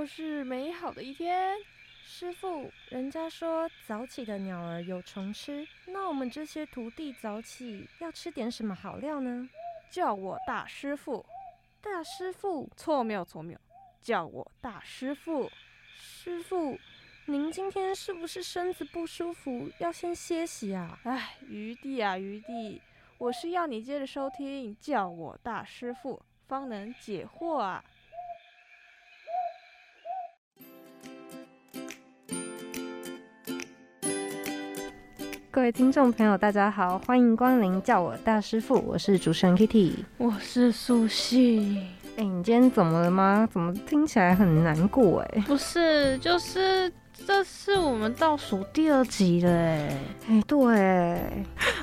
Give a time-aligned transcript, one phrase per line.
[0.00, 1.58] 又是美好的一天。
[2.02, 9.46] 师傅，人家说早起的鸟儿有虫吃，那我们这些徒弟早起要吃点什么好料呢？
[9.90, 11.26] 叫我大师傅。
[11.82, 12.66] 大师傅？
[12.78, 13.58] 错，没有错，没有。
[14.00, 15.50] 叫我大师傅。
[15.94, 16.78] 师傅，
[17.26, 20.98] 您今天是不是身子不舒服，要先歇息啊？
[21.04, 22.80] 哎，余弟啊，余弟，
[23.18, 27.84] 我是要你接着收听，叫我大师傅，方能解惑啊。
[35.60, 41.82] 各位听众朋友，大家好，欢迎光临，叫我大师傅，我是主持人 Kitty，我是苏西。
[42.16, 43.46] 哎，你今天怎么了吗？
[43.52, 45.20] 怎么听起来很难过？
[45.20, 46.90] 哎，不是，就是
[47.26, 50.00] 这是我们倒数第二集了，哎，
[50.30, 50.58] 哎，对，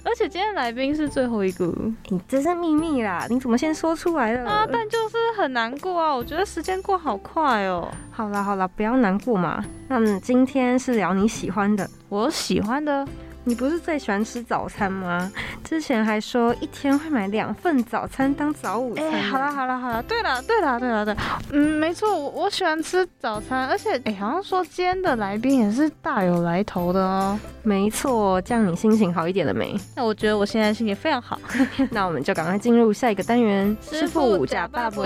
[0.04, 1.72] 而且今天来宾是最后一个，
[2.08, 4.50] 你这是秘密啦，你怎么先说出来了？
[4.50, 7.88] 啊，但就是很难过啊，我觉得时间过好快哦。
[8.10, 9.64] 好啦好啦，不要难过嘛。
[9.88, 13.08] 那么今天是聊你喜欢的，我喜欢的。
[13.48, 15.32] 你不是最喜欢吃早餐吗？
[15.64, 19.10] 之前还说一天会买两份早餐当早午餐。
[19.10, 21.16] 哎，好了好了好了，对了对了对了对，
[21.54, 27.40] 嗯，没错，我我喜欢吃早餐，而且哎，好像说今天的来宾也是大有来头的哦。
[27.64, 29.80] 没错，这样你心情好一点了没？
[29.96, 31.40] 那我觉得我现在心情非常好。
[31.90, 35.04] 那我们就赶快进入下一个单元，师傅假爸爸。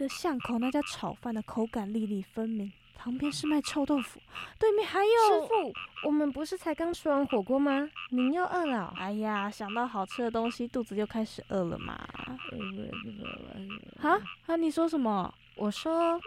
[0.00, 4.18] 的巷口那家炒饭的口感粒粒分明，旁边是卖臭豆腐，
[4.58, 5.72] 对面还有师傅。
[6.06, 7.86] 我们不是才刚吃完火锅吗？
[8.08, 8.94] 您又饿了？
[8.96, 11.92] 哎呀，想到好吃的东西，肚子就开始饿了嘛。
[14.00, 14.56] 啊啊！
[14.56, 15.32] 你说什么？
[15.56, 16.18] 我说，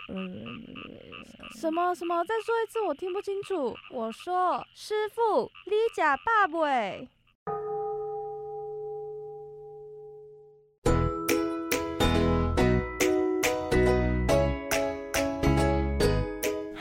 [1.59, 2.23] 什么什么？
[2.25, 3.75] 再说一次，我听不清楚。
[3.89, 6.59] 我说，师傅，你假爸爸。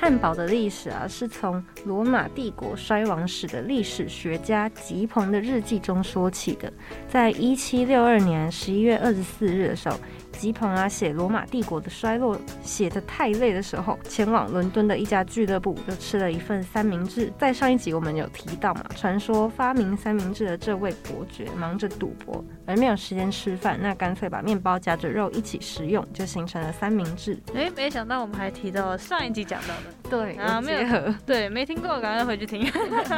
[0.02, 6.72] 汉堡的历史啊，是从罗马帝国衰亡史的历史学家吉鹏的日记中说起的。
[7.08, 9.96] 在一七六二年十一月二十四日的时候。
[10.42, 17.32] 吉朋啊，写罗马帝国的衰落写得太累的时候，前往伦敦的一家俱乐部，就吃了一份三明治。
[17.38, 27.38] 在上一集我们有提到嘛，传说发明三明治的这位伯爵忙着赌博，而没有时间吃饭，那干脆把面包夹着肉一起食用，就形成了三明治。
[27.54, 32.70] 哎，没想到我们还提到上一集讲到的，对啊，没有， 对，没听过，赶快回去听。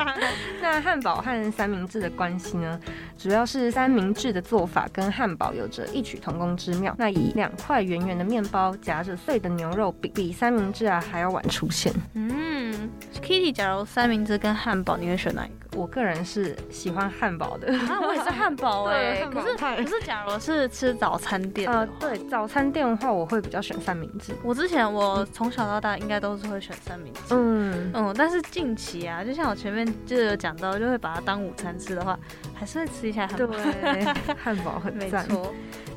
[0.62, 2.78] 那汉堡和三明治的关系呢？
[3.19, 6.94] 主要是三明治的做法跟汉堡有着异曲同工之妙。
[6.97, 11.93] 那以两块圆圆的面包夹着碎的牛肉，饼比三明治啊还要晚出现。
[12.15, 12.88] 嗯
[13.21, 15.63] ，Kitty，假如三明治跟汉堡，你会选哪一个？
[15.74, 17.72] 我个人是喜欢汉堡的。
[17.72, 19.26] 啊，我也是汉堡 哎。
[19.32, 24.32] 可是可是，假如是吃早餐店呃，对，早餐店的话，我会比较选三明治。
[24.42, 27.20] 我之前我从小到大应该都是会选三明治。
[27.30, 32.18] 嗯嗯，但是近期啊，就像我前面就有讲到，就会把它当午餐吃的话，
[32.54, 33.54] 还是会吃一下汉堡。
[33.54, 34.04] 对，
[34.42, 35.26] 汉堡很赞。
[35.28, 35.52] 没错。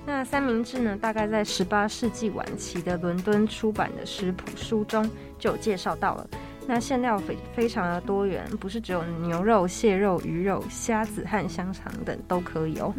[0.06, 0.98] 那三明治呢？
[1.02, 6.28] 大概在十八世纪晚期的伦敦出版的食谱书中就有介绍到了。
[6.68, 12.94] 那馅料非非常的多元，不是只有牛肉、蟹肉、鱼肉、虾子和香肠等都可以哦。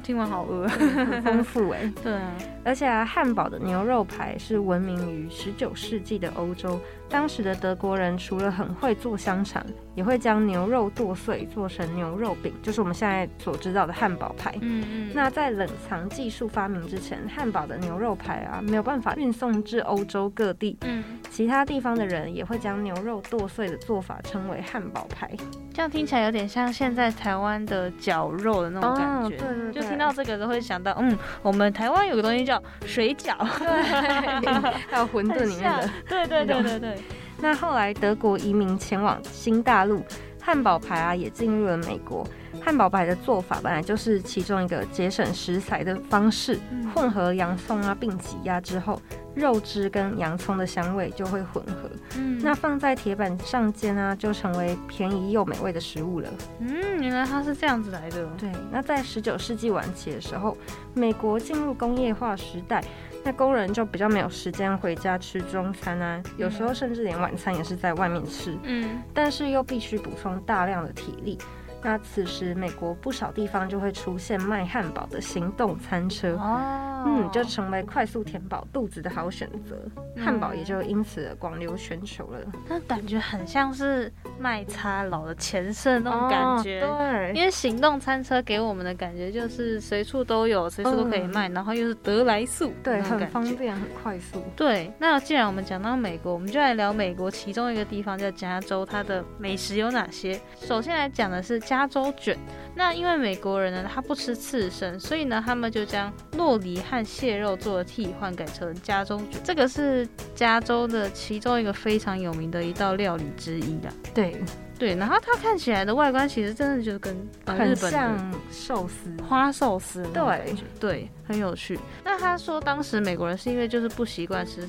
[0.00, 1.92] 听完好饿，很丰富哎。
[2.02, 2.32] 对啊，
[2.64, 6.80] 而且啊，汉堡的牛肉排是闻名于十九世纪的欧洲。
[7.10, 9.64] 当时的德国人除了很会做香肠，
[9.94, 14.54] 也会将牛肉剁碎做成牛肉饼，就是我们现在所知道的汉堡排。
[14.60, 15.10] 嗯嗯。
[15.14, 20.76] 那在冷藏技术发明之前，汉堡的牛肉排啊没有办法运送至欧洲各地。
[20.84, 21.02] 嗯。
[21.30, 25.30] 其他地方的人也会将牛肉剁碎的做法称为汉堡排。
[25.72, 29.36] 这样听起来有点像现在台湾的绞肉的那种感觉。
[29.38, 29.82] 对对对。
[29.82, 33.34] 就听到这个都会想到，嗯，我们台湾有个东西叫水饺。
[33.58, 34.48] 对。
[34.90, 35.90] 还有馄饨里面的。
[36.08, 36.98] 对对对对对。
[37.40, 40.04] 那后来德国移民前往新大陆，
[40.42, 42.26] 汉堡排啊也进入了美国。
[42.60, 46.58] 汉堡排的做法本来就是其中一个节省食材的方式，
[46.94, 49.00] 混合洋葱啊并挤压之后，
[49.38, 51.90] 肉汁跟洋葱的香味就会混合。
[52.16, 56.28] 嗯，那放在铁板上煎啊，就成为便宜又美味的食物了。
[56.60, 58.26] 嗯，原来它是这样子来的。
[58.36, 60.56] 对，那在十九世纪晚期的时候，
[60.94, 62.82] 美国进入工业化时代。
[63.24, 68.56] 那工人就比较没有时间回家吃中餐啊，有时候甚至连晚餐也是在外面吃。
[68.62, 71.36] 嗯，但是又必须补充大量的体力。
[71.82, 76.34] 那此时美国不少地方就会出现卖汉堡的行动餐车。
[76.36, 76.84] 哦。
[77.06, 79.80] 嗯，就成为快速填饱肚子的好选择。
[80.22, 82.40] 汉堡也就因此广流全球了。
[82.68, 86.80] 那感觉很像是麦差佬的前身那种感觉。
[86.80, 94.42] 对，因为行动餐车给我们的感觉就是随处都有，随处都可以卖，然后又是得来速，对，很方便，很快速。
[94.56, 100.38] 对，那既然我们讲到美国，我们就来聊美国其中一个地方叫加州，它的美食有哪些？
[100.56, 102.34] 首先来讲的是加州卷。
[102.74, 109.38] 那因为美国人呢，他不吃刺身，所以呢，他们就将洛梨和蟹肉做了替换，改成加州卷。
[109.44, 113.92] 这个是加州的其中一个非常有名的一道料理之一啊。
[114.14, 114.34] 对
[114.78, 118.16] 对，然后它看起来的外观其实真的就跟日本像
[118.50, 120.02] 寿司、花寿司。
[120.14, 121.78] 对对，很有趣。
[122.02, 124.66] 那他说当时美国人是因为就是不习惯吃。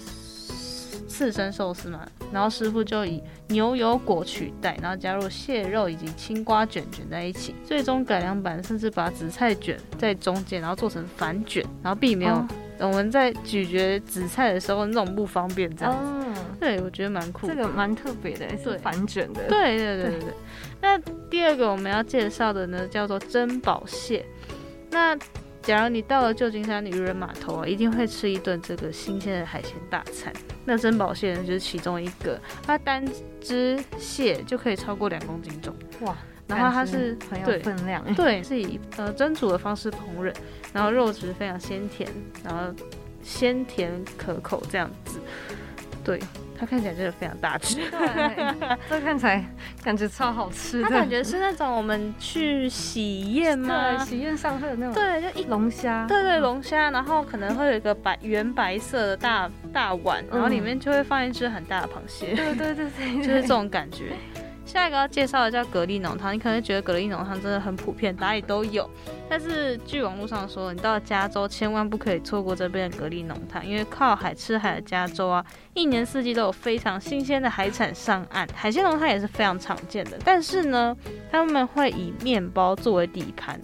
[1.19, 12.33] 刺身寿司嘛，然后师傅就以牛油果取代，然后加入蟹肉以及青瓜卷卷在一起，最终改良版甚至把紫菜卷在中间，然后做成反卷，然后避免
[12.79, 16.41] 我们在咀嚼紫菜的时候那种不方便这样子。
[16.57, 19.45] 对，我觉得蛮酷，这个蛮特别的，是反卷的。
[19.49, 20.33] 对对对对对。
[20.79, 20.97] 那
[21.29, 24.25] 第二个我们要介绍的呢，叫做珍宝蟹。
[24.89, 25.17] 那
[25.69, 30.33] 假如你到了旧金山渔人码头啊，一定会吃一顿这个新鲜的海鲜大餐。
[30.65, 33.05] 那珍宝蟹呢，就是其中一个，它单
[33.39, 36.17] 只蟹就可以超过两公斤重，哇！
[36.47, 40.33] 然后它是很有分量，对，是以呃蒸煮的方式烹饪，
[40.73, 42.09] 然后肉质非常鲜甜，
[42.43, 42.73] 然后
[43.21, 45.19] 鲜甜可口这样子，
[46.03, 46.19] 对。
[46.59, 48.53] 它看起来真的非常大只，对
[48.89, 49.43] 这看起来
[49.81, 50.81] 感觉超好吃。
[50.83, 53.95] 它感觉是那种我们去喜宴吗？
[53.97, 54.93] 对，喜宴上会有那种。
[54.93, 56.05] 对，就一龙虾。
[56.05, 62.33] 对对，龙虾，然后可能会有一个白圆白色的大大碗，然后里面就会放一只很大的螃蟹。
[62.35, 64.11] 对对对对，就是这种感觉。
[64.69, 68.87] 下一个要介绍的叫蛤蜊浓汤，你可能觉得蛤蜊浓汤真的很普遍，哪里都有。
[69.27, 75.43] 但是据网络上说，你到加州千万不可以错过这边的蛤蜊浓汤，因为靠海吃海的加州啊，
[75.73, 80.19] 一年四季都有非常新鲜的海产上岸，海鲜浓汤也是非常常见的。
[80.23, 80.95] 但是呢，
[81.31, 83.59] 他们会以面包作为底盘，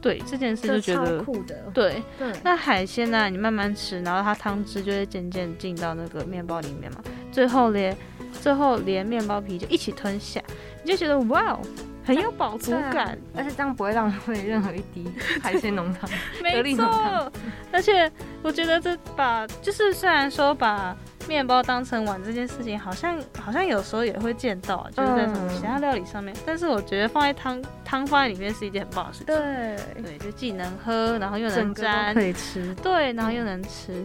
[0.00, 1.70] 对这件事就觉得酷的。
[1.74, 7.94] 对对，那海鲜呢，你慢慢吃，然后它汤汁就会渐渐进到那个面包里面嘛，最后咧。
[8.30, 10.40] 最后连面包皮就一起吞下，
[10.84, 11.58] 你就觉得哇，
[12.04, 15.10] 很有饱足感， 而且这样不会浪费任何一滴
[15.42, 16.08] 海鲜浓汤。
[16.42, 17.30] 没错，
[17.72, 18.10] 而且
[18.42, 20.96] 我觉得这把就是虽然说把
[21.28, 26.34] 面包当成碗这件事情，好像好像有时候也会见到，就是在什么其他料理上面。
[26.46, 29.26] 但是我觉得放在汤汤放在里面是一件很棒的事情。
[29.26, 32.74] 对对，就既能喝，然后又能沾，可以吃。
[32.76, 34.04] 对，然后又能吃。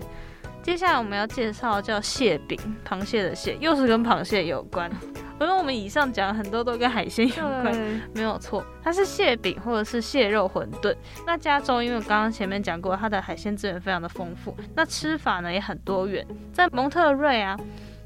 [0.66, 4.90] 接下来我们要介绍叫蟹饼，螃蟹的蟹，又是跟螃蟹有关。
[5.40, 10.96] 因为我们以上讲很多都跟海鲜有关，没有错，它是蟹饼或者是蟹肉馄饨。
[11.24, 16.26] 那加州因为我刚刚前面讲过，它的海鲜资源非常的丰富，那吃法呢也很多元。
[16.52, 17.56] 在蒙特瑞啊。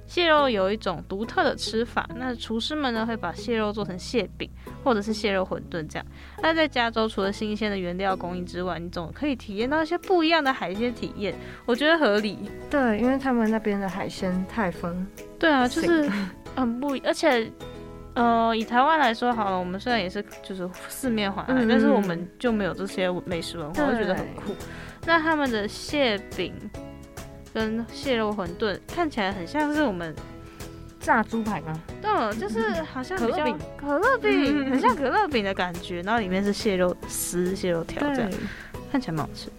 [0.10, 4.50] 蟹肉有一种独特的吃法，那厨师们呢会把蟹肉做成蟹饼，
[4.84, 6.06] 或者是蟹肉馄饨这样。
[6.42, 12.40] 那在加州，除了新鲜的原料供应之外，你总可以体验到一些不一样的海鲜体验，我觉得合理。
[12.72, 15.06] 对，因为他们那边的海鲜太丰。
[15.38, 16.10] 对啊，就是
[16.56, 17.48] 很不，而且，
[18.16, 24.56] 呃，以台湾来说好了，我们虽然也是就是四面环海，但是我们就没有这些美食文化，我觉得很酷。
[25.06, 26.52] 那他们的蟹饼。
[27.54, 30.16] 跟蟹肉馄饨看起来很像是我们
[31.00, 31.82] 炸猪排吗？
[32.02, 38.32] 对，就是好像可乐饼，可乐饼很像可乐饼的感觉，然后里面是蟹肉丝、蟹肉条这样，
[38.92, 39.50] 看起来蛮好吃。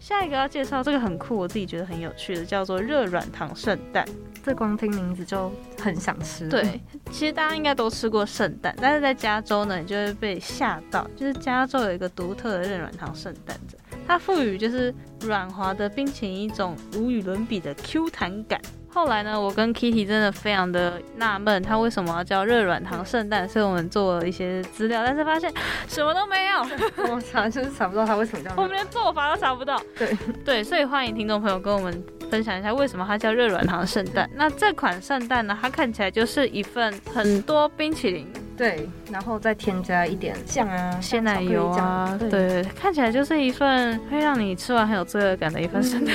[0.00, 4.04] 下一个要介绍这个很酷，我自己觉得很有趣的，叫做热软糖圣诞。
[4.44, 6.46] 这光听名字就很想吃。
[6.50, 6.78] 对，
[7.10, 13.78] 其实大家应该都吃过圣诞，但是在加州呢，你就会被吓到，就是加州有一个独特的热软糖圣诞者。
[14.06, 18.60] 它赋予就是软滑的冰淇淋一种无与伦比的 Q 弹感。
[18.88, 23.48] 后来呢，我跟 Kitty 真的非常的纳闷，它为什么要叫热软糖圣诞？
[23.48, 25.52] 所以我们做了一些资料，但是发现
[25.88, 26.60] 什么都没有。
[27.12, 28.52] 我查就是查不到它为什么叫。
[28.56, 29.82] 我们连做法都查不到。
[29.98, 34.30] 对对，所以欢迎听众朋友跟我们分享一下为什么它叫热软糖圣诞。
[34.36, 38.32] 那这款圣诞呢，它看起来就是一份很多冰淇淋。
[38.56, 46.14] 对，然后再添加一点酱啊、鲜奶油啊，对，看起来就是一份会让你吃完很有罪恶感的一份圣诞，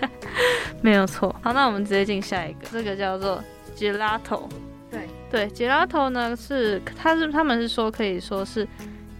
[0.80, 1.34] 没有错。
[1.42, 3.42] 好，那我们直接进下一个，这个叫做
[3.76, 4.48] gelato。
[4.90, 5.08] 对。
[5.30, 8.66] 对，gelato 呢是，它是他们是说可以说是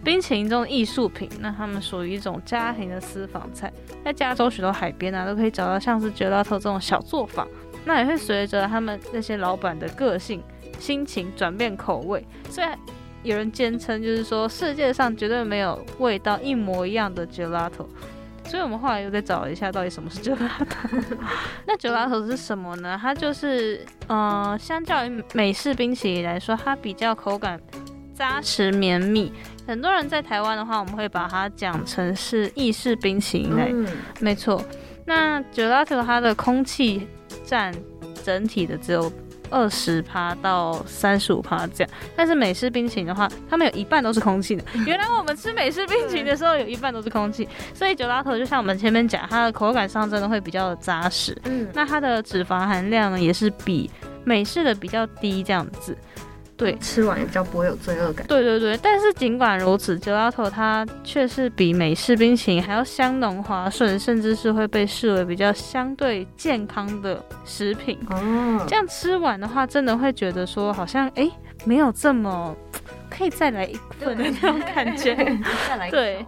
[0.02, 3.72] 冰淇淋中的艺术品，那他们属于一种家庭的私房菜，
[4.04, 7.46] 在加州许多海边啊都可以找到像是 gelato 这种小作坊，
[7.84, 10.42] 那也会随着他们那些老板的个性。
[10.84, 12.78] 心情转变口味，虽然
[13.22, 17.86] 有人坚称，就是说世界上绝对没有味道一模一样的 gelato，
[18.44, 20.98] 所以我们后来又再找了一下，到底什么是酒拉头。
[21.66, 22.98] 那酒拉头是什么呢？
[23.00, 27.58] 它就是，呃，相较于美式冰淇淋来说，它比较口感
[28.12, 29.32] 扎实绵密。
[29.66, 33.74] 很多人在台湾的话，我们会把它讲成是意式冰淇淋类，
[34.20, 34.62] 没错。
[35.06, 37.08] 那酒拉头它的空气
[37.42, 37.74] 占
[38.22, 39.10] 整体的只有。
[39.54, 44.64] 二十趴到三十五趴这样，但是美式冰淇淋的话，他们有一半都是空气的。
[44.84, 51.36] 原来我们吃美式冰淇淋的时候，有一半都是空气，所以九拉头就像我们前面讲，它的口感上真的会比较的扎实。
[51.44, 53.88] 嗯，那它的脂肪含量呢，也是比
[54.24, 55.96] 美式的比较低这样子。
[56.64, 58.26] 对，吃完也比较不会有罪恶感。
[58.26, 67.98] 对对对，但是尽管如此，九拉头它却是比美式冰淇淋还要香浓滑顺，甚至是会被视为比较相对健康的食品。
[68.08, 71.30] 哦，这样吃完的话，真的会觉得说好像哎，
[71.66, 72.56] 没有这么
[73.10, 75.14] 可以再来一份的那种感觉。
[75.68, 76.24] 再来对，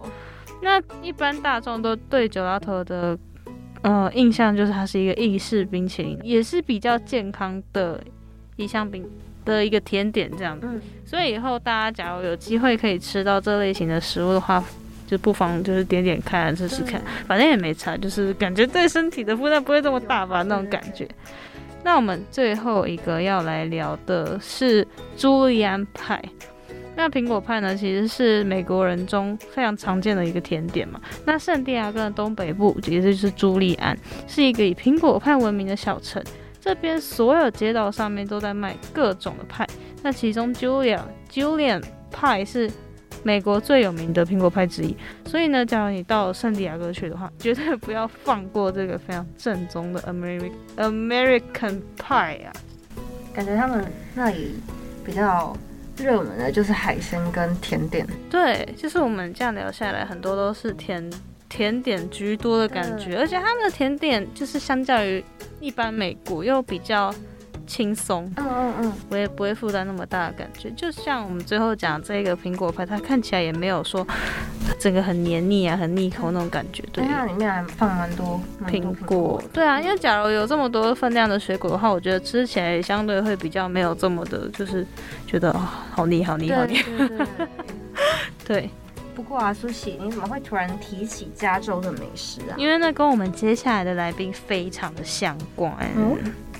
[0.61, 3.17] 那一般大众都对九拉头的
[3.81, 7.99] 呃印象就是它是一个意式冰淇淋，也是比较健康的
[8.55, 9.03] 一项冰。
[9.47, 10.67] 的一个甜点这样子，
[11.05, 14.63] 所以以后大家假如有机会可以吃到这类型的食物的话，
[15.07, 21.07] 就不妨就是点点看，试试看，反正也没差，就是感觉对身体的负担不会这么大吧，那种感觉。
[21.83, 24.85] 那我们最后一个要来聊的是
[25.15, 26.21] 朱利安派。
[26.97, 30.99] 那苹果派呢，其实是美国人中非常常见的一个甜点嘛。
[31.25, 33.95] 那圣地亚哥的东北部，也就是朱利安，
[34.27, 36.21] 是一个以苹果派闻名的小城。
[36.67, 39.65] 这边所有街道上面都在卖各种的派，
[40.03, 40.99] 那其中 Julian
[41.31, 41.81] Julian
[42.11, 42.69] 派是
[43.23, 44.93] 美国最有名的苹果派之一。
[45.25, 52.51] 所以呢，假如你到圣地亚哥去的话，绝对不要放过这个非常正宗的 American American pie 啊！
[53.33, 54.59] 感觉他们那里
[55.05, 55.55] 比较
[55.95, 58.05] 热门的就是海鲜跟甜点。
[58.29, 61.09] 对，就是我们这样聊下来，很多都是甜。
[61.49, 65.23] 甜点居多的感觉，而且他们的甜点就是相较于
[65.59, 67.13] 一般美国又比较
[67.65, 70.69] 轻松，嗯嗯嗯，我也不会负担那么大的感觉。
[70.71, 74.05] 就像我们最后讲这个苹果派，它看起来也没有说
[74.79, 76.83] 整个很黏腻啊、很腻口那种感觉。
[76.93, 79.41] 对，它里面还放蛮多苹果。
[79.51, 84.85] 对啊，因为假如有这么多分量的水果的话，我觉得吃起来相对会比较没有这么的，就是
[85.25, 86.79] 觉得好腻、好腻、好腻。
[88.45, 88.69] 对。
[89.17, 92.53] 不过啊，苏西，你怎么会突然提起加州的美食啊？
[92.55, 95.75] 因为那跟我们接下来的来宾非常的相关。
[95.95, 96.15] 嗯，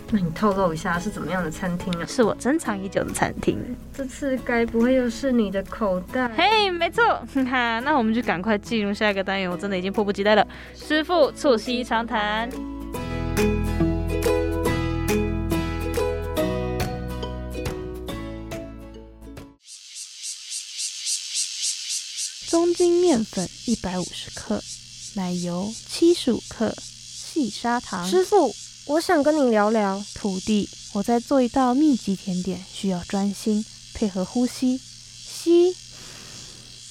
[0.10, 2.06] 那你透露一下是怎么样的餐厅啊？
[2.08, 3.64] 是我珍藏已久的餐厅。
[3.94, 6.28] 这次该不会又是你的口袋？
[6.30, 7.04] 嘿，没错。
[7.46, 10.46] 哈，那我们就赶快进入下一个单元，我真的已经迫不及待了。
[10.74, 12.50] 师傅促膝长谈。
[22.48, 24.64] 中筋面粉一百五十克，
[25.16, 28.10] 奶油七十五克，细砂糖。
[28.10, 30.02] 师傅，我想跟你聊聊。
[30.16, 35.76] 徒弟，我在做一道秘籍甜点，需要专心配合呼吸，吸，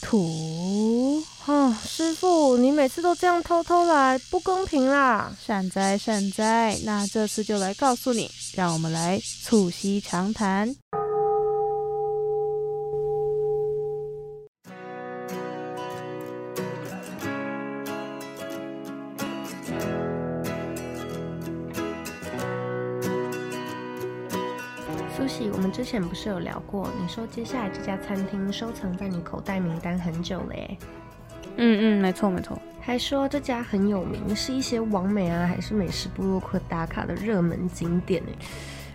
[0.02, 1.24] 吐。
[1.46, 5.34] 哦，师傅，你每次都这样偷偷来，不公平啦！
[5.46, 10.76] 善哉善哉，那这次就来告诉你，让我们来促膝长谈。
[25.86, 26.90] 前不是有聊过？
[27.00, 30.78] 你说接下来这家餐厅收藏在你口袋名单很久了耶。
[31.56, 32.60] 嗯嗯，没错没错。
[32.80, 38.32] 还说这家很有名，是一些网美啊，还是美食部落客打卡的热门景点呢？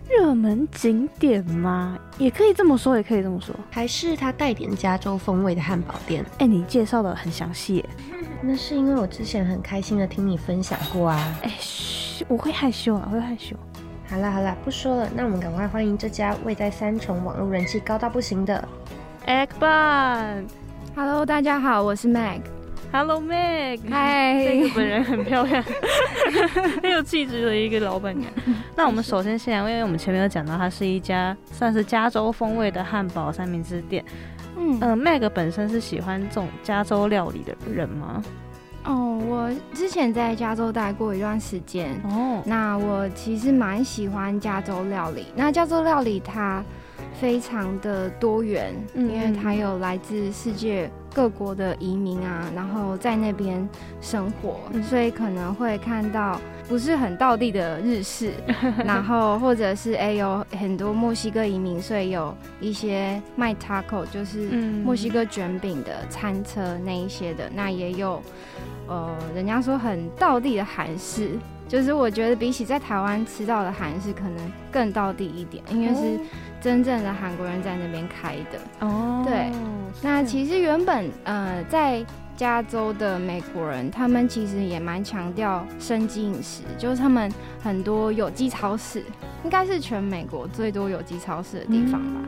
[0.10, 1.98] 热门景点吗？
[2.18, 3.56] 也可以这么说，也可以这么说。
[3.70, 6.26] 还是它带点加州风味的汉堡店？
[6.40, 7.86] 哎，你介绍的很详细。
[8.44, 11.40] 那是因为我之前很开心的听你分享过啊。
[11.44, 13.56] 哎，嘘，我会害羞啊，我会害羞。
[14.12, 18.68] 好了好了，不说了，那我们赶快欢迎这家位在三重、网络人气高到不行的
[19.26, 20.48] Egg Bun。
[20.94, 22.42] Hello，大家好，我是 Meg。
[22.92, 25.64] Hello Meg，嗨，这个本人很漂亮，
[26.84, 28.30] 很有气质的一个老板娘。
[28.76, 34.04] 那我们首先先来，因为我们前面有讲到，它是一家算是加州风味的汉堡三明治店。
[34.58, 38.22] 嗯嗯，Meg 本身是喜欢这种加州料理的人吗？
[38.84, 42.00] 哦，我之前在加州待过一段时间。
[42.04, 45.28] 哦，那我其实蛮喜欢加州料理。
[45.36, 46.64] 那加州料理它，
[47.20, 53.68] 非常的多元，因为它有来自世界各国的移民啊，然后在那边
[54.02, 58.32] 生活，所以可能会看到不是很道地的日式，
[58.86, 64.50] 然后或者是哎有很多墨西哥移民，所以有一些卖 taco 就是
[64.84, 68.22] 墨西哥卷饼的餐车那一些的，那也有
[68.88, 71.32] 呃人家说很道地的韩式。
[71.68, 76.20] 就是我觉得比起在台湾吃到的韩式，可能更到地一点，因为是
[76.62, 78.88] 真正的韩国人在那边开的。
[78.88, 79.52] 哦，对。
[80.02, 82.06] 那其实原本呃在
[82.38, 89.04] 加州的美国人，他们其实也蛮强调生机饮食，就是他们很多有机超市，
[89.44, 92.22] 应该是全美国最多有机超市的地方吧。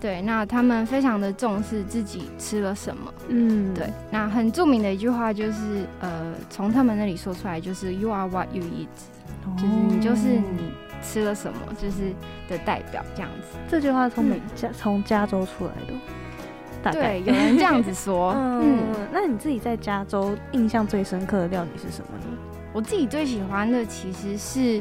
[0.00, 3.12] 对，那他们非常的重视自己吃了什么。
[3.28, 3.92] 嗯，对。
[4.12, 10.70] 那很著名的一句话就是，呃，从他们那里说出来就是 “You are what you eat”，就是你就是你
[11.02, 12.12] 吃了什么，就是
[12.48, 13.58] 的代表这样子。
[13.68, 18.32] 这句话从美加从加州出来的，对，有人这样子说。
[18.38, 18.78] 嗯，
[19.12, 22.36] 那你自己在加州印象最深刻的料理是什么呢？
[22.72, 24.80] 我自己最喜欢的其实是。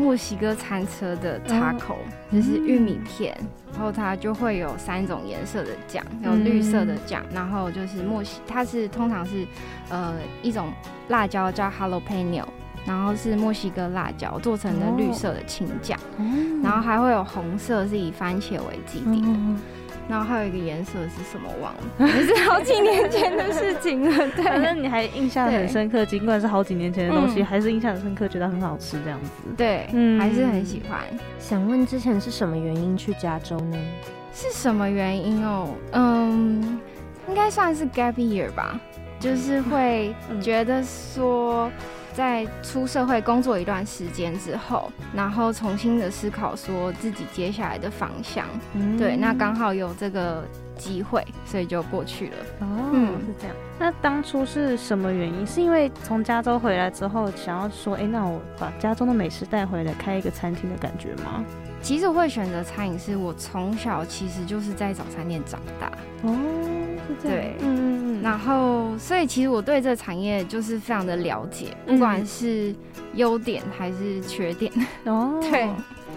[0.00, 1.98] 墨西哥餐车的叉口
[2.32, 3.36] 就是玉米片，
[3.72, 9.44] 然后它就会有三种颜色的酱，有绿色的酱，然后就是墨西，它是通常是
[9.88, 10.72] 呃一种
[11.08, 12.44] 辣椒叫 jalapeno，
[12.88, 15.98] 然后是墨西哥辣椒做成的绿色的青酱，
[16.62, 19.28] 然后还会有红色是以番茄为基底的。
[20.08, 24.16] 然后还有一个颜色是什么忘了，也是好几年前的事情了。
[24.34, 29.28] 对， 反正你还印象很深刻，尽管是好几年前的东西，还是印象很深刻，觉得很好吃这样子。
[29.54, 30.98] 对，嗯，还是很喜欢。
[31.38, 33.76] 想问之前是什么原因去加州呢？
[34.32, 35.68] 是什么原因哦？
[35.92, 36.80] 嗯，
[37.28, 38.80] 应该算是 gap year 吧，
[39.20, 41.70] 就是会觉得说。
[42.18, 48.44] 在出社会工作一段时间之后，然后重新的思考说自己接下来的方向，
[48.98, 50.44] 对，那刚好有这个
[50.78, 52.36] 机会，所以就过去了。
[52.60, 52.90] 哦，
[53.26, 53.56] 是这样。
[53.78, 55.46] 那当初是什么原因？
[55.46, 61.44] 是因为从加州回来之后，想要说，哎，那我把加州的美食带回来，开一个餐厅的感觉吗？
[61.82, 65.92] 其实我会选择餐饮，是我从小其实就是在早餐店长大。
[66.22, 66.34] 哦，
[67.06, 67.38] 是这样。
[67.38, 67.98] 对，嗯。
[68.20, 72.74] 然后，所以其实我对这个产业就是非常的了解，不管是
[73.14, 74.72] 优点还是缺点。
[75.04, 75.68] 哦， 对，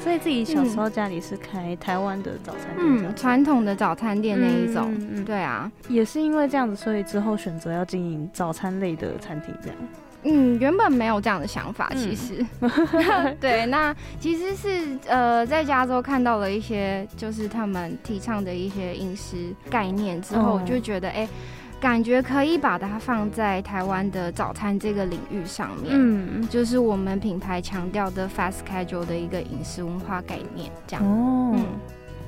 [0.04, 4.92] 所以自己小时候家里是开台湾的早餐店，嗯，传统的早餐店那一种。
[5.12, 9.78] 嗯，对啊，也是因为这样子，所以之后选择要经营早餐类的餐厅这样。
[10.24, 12.46] 嗯，原本没有这样的想法，其实。
[13.40, 21.28] 对，那其实是呃，在加州看到了一些就是他们提倡的一些饮食概念之后，我就觉得哎。
[21.82, 31.04] 感觉可以把它放在台湾的早餐这个领域上面，嗯，就是我们品牌强调的 fast casual 的一个饮食文化概念，这样。
[31.04, 31.66] 哦，嗯，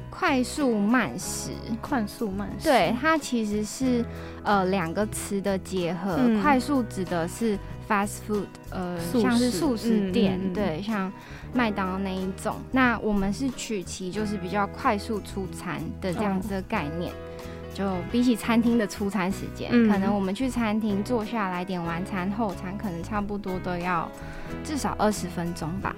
[0.10, 4.04] 快速慢食，快速慢食，对，它其实是
[4.44, 7.56] 呃两个词的结合，快速指的是
[7.88, 11.14] fast food，呃，像是素食店，对，像
[11.54, 17.14] 麦当劳那一种，那我们是取其就是比较快速出餐的这样子的概念。
[17.74, 24.08] 就比起餐厅的出餐时间，可能我们去餐厅坐下来点完餐后餐，可能差不多都要
[24.64, 25.96] 至少二十分钟吧。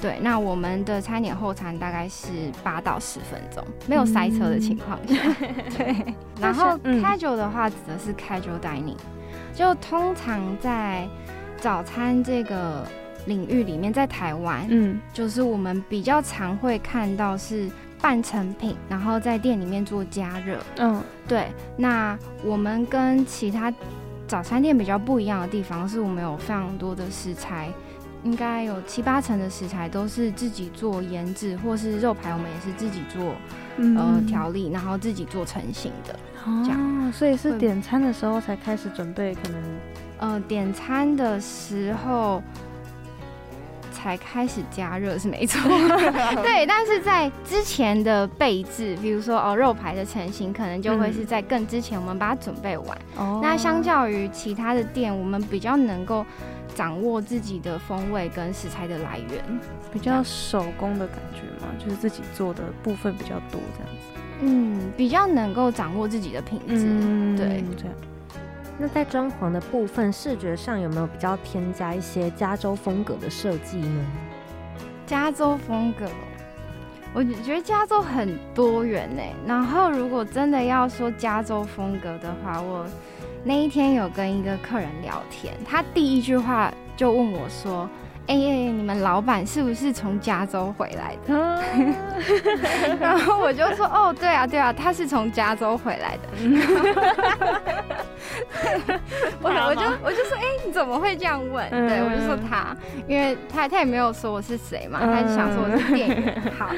[0.00, 2.28] 对，那我们的餐点后餐大概是
[2.62, 5.14] 八到十分钟，没有塞车的情况下。
[5.76, 8.96] 对，然后 casual 的话指的是 casual dining，
[9.54, 11.06] 就通常在
[11.58, 12.86] 早餐这个
[13.26, 17.68] 领域里面，在台湾，嗯，就是我们比较常会看到是。
[18.00, 20.58] 半成品，然后在店里面做加热。
[20.78, 21.48] 嗯，对。
[21.76, 23.72] 那我们跟其他
[24.26, 27.68] 早餐店比较不一样的地方，是我们有非常多的食材，
[28.22, 33.34] 应该有七八成的食材都是自己做腌制，或是肉排，我们也是自己做
[33.96, 36.18] 呃调理，然后自己做成型的。
[36.64, 39.62] 这样，所以是点餐的时候才开始准备，可能
[40.18, 42.42] 呃点餐的时候。
[43.98, 45.60] 才开始加热是没错，
[46.42, 52.98] 对，但是在之前的备制，比如说哦肉排的成型，可能就会是在更之前我们把它准备完。
[53.16, 56.24] 哦，那相较于其他的店，我们比较能够
[56.76, 59.60] 掌握自己的风味跟食材的来源，
[59.92, 64.20] 比较手工的感觉嘛，就是自己做的部分比较多这样子。
[64.42, 66.86] 嗯，比较能够掌握自己的品质，
[67.36, 67.94] 对，这样。
[68.78, 74.06] 那在装潢的部分，视觉上有没有比较添加一些加州风格的设计呢？
[75.04, 76.06] 加州风格，
[77.12, 79.22] 我觉得加州很多元呢。
[79.46, 82.86] 然后，如果真的要说加州风格的话，我
[83.42, 87.88] 那一天有跟一个客人聊天，他第一句话就问我说
[88.28, 91.62] ：“哎，你们老板是不是从加州回来的？
[93.00, 96.28] 然后我就说，哦，对啊，对啊，他是从加州回来的。
[99.40, 101.70] 我我就我就说，哎，你怎么会这样问？
[101.70, 106.52] 对我就说他，因为他他也没有说我是谁嘛，他就想说我是店员。
[106.58, 106.68] 好，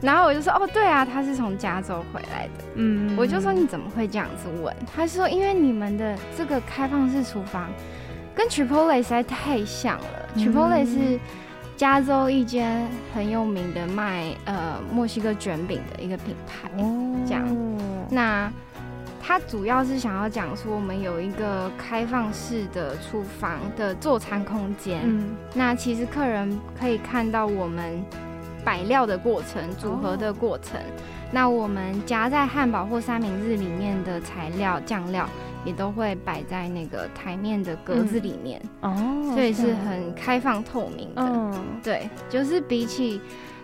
[0.00, 2.64] 然后我就说，哦，对啊，他是从加州回来的。
[2.76, 4.72] 嗯，我就说你怎么会这样子问？
[4.94, 7.68] 他说，因为你们的这个开放式厨房。
[8.34, 10.28] 跟 Chipotle 实在太像了。
[10.36, 11.18] Chipotle 是
[11.76, 16.70] 加州一间很有名的卖呃墨西哥卷饼的一个品牌，
[17.26, 17.46] 这样。
[18.10, 18.52] 那
[19.20, 25.00] 它主要是想要讲说，我们有一个开放式的厨房的做餐空间。
[25.04, 25.34] 嗯。
[25.54, 28.04] 那其实客人可以看到我们
[28.64, 30.80] 摆料的过程、组合的过程。
[31.32, 35.28] 那我们夹在汉堡或三明治里面的材料、酱料。
[35.64, 38.94] 也都会摆在那个台面的格子里面哦，
[39.32, 41.22] 所以是很开放透明的。
[41.22, 43.20] 嗯，对，就是比起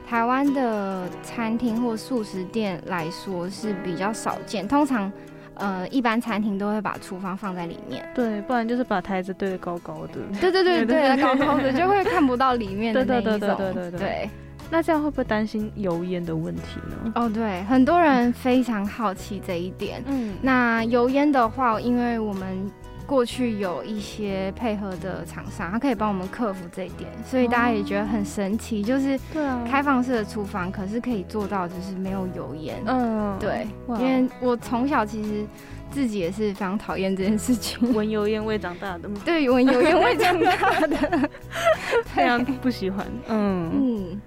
[0.08, 4.66] 台湾的餐厅或素食店来说是比较少见。
[4.66, 5.12] 通常，
[5.54, 10.20] 呃，一般餐厅都会把厨房放在里面，对，不然就是把台子堆得高高的。
[10.40, 13.38] 对对对对，高高的就会看不到里面的那一种。
[13.38, 14.30] 对对对对对。
[14.70, 17.12] 那这样会不会担心油烟的问题呢？
[17.16, 20.02] 哦，对，很多人非常好奇这一点。
[20.06, 22.70] 嗯，那油烟的话，因为我们
[23.04, 32.80] 过去有一些配合的厂商，他可以帮我们克服这一点，所以大家也觉得很神奇，就是对啊，开放式的厨房可是可以做到就是没有油烟。
[32.86, 35.44] 嗯，对，因为我从小其实
[35.90, 39.08] 自己也是非常讨厌这件事情，闻油烟味长大的。
[39.26, 41.28] 对，闻油烟味长大的，
[42.14, 43.04] 非常不喜欢。
[43.26, 44.20] 嗯嗯。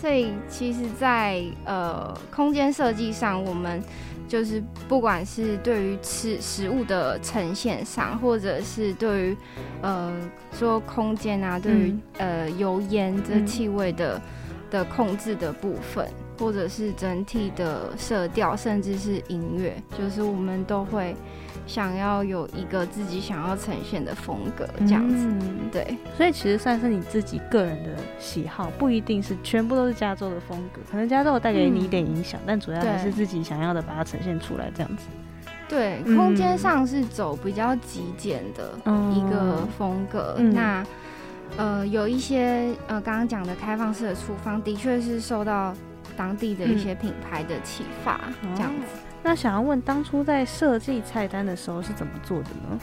[0.00, 3.82] 所以其实，在呃空间设计上，我们
[4.28, 9.36] 就是不管是对于吃食物的呈现上，或者是对于
[9.82, 10.12] 呃
[10.52, 14.22] 说空间啊，对于呃油烟这气味的
[14.70, 16.08] 的控制的部分，
[16.38, 21.16] 或者是整体的色调，甚至是音乐，就是我们都会。
[21.68, 25.28] 想要有一个自己想要呈现的风格，这样子，
[25.70, 35.04] 对，所以其实算是你自己个人的喜好，不一定是全部都是加州的风格，可能加州带给你一点影响，但主要还是自己想要的把它呈现出来，这样子。
[35.68, 38.72] 对，空间上是走比较极简的
[39.12, 40.34] 一个风格。
[40.38, 40.82] 那
[41.58, 45.74] 呃，有一些呃，刚刚讲的开放式的厨房，的确是受到
[46.16, 48.18] 当地的一些品牌的启发，
[48.56, 49.07] 这样子。
[49.22, 52.78] 那想要问，当初在设计菜单的时候是怎么做的呢？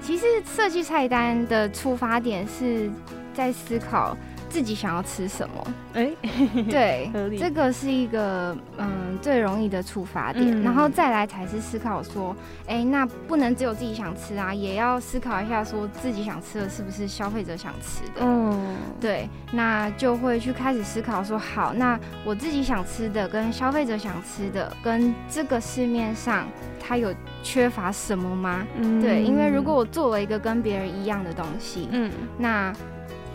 [0.00, 2.90] 其实设计菜单的出发点是
[3.34, 4.16] 在思考。
[4.48, 5.74] 自己想要吃什么？
[5.94, 6.10] 哎，
[6.68, 12.34] 对，这个是一个嗯最容易的出发点，然后再来才是思考说，
[12.66, 18.20] 哎，那不能只有自己想吃啊，也要思考一下说自己想吃的是不是消费者想吃的。
[18.20, 26.46] 嗯，对，那就会去开始思考说，好，那我自己想吃的跟消费者想吃的，跟这个市面上
[26.80, 28.66] 它有缺乏什么吗？
[28.76, 32.72] 嗯，对，因为如果我做了一个跟别人一样的东西，嗯，那。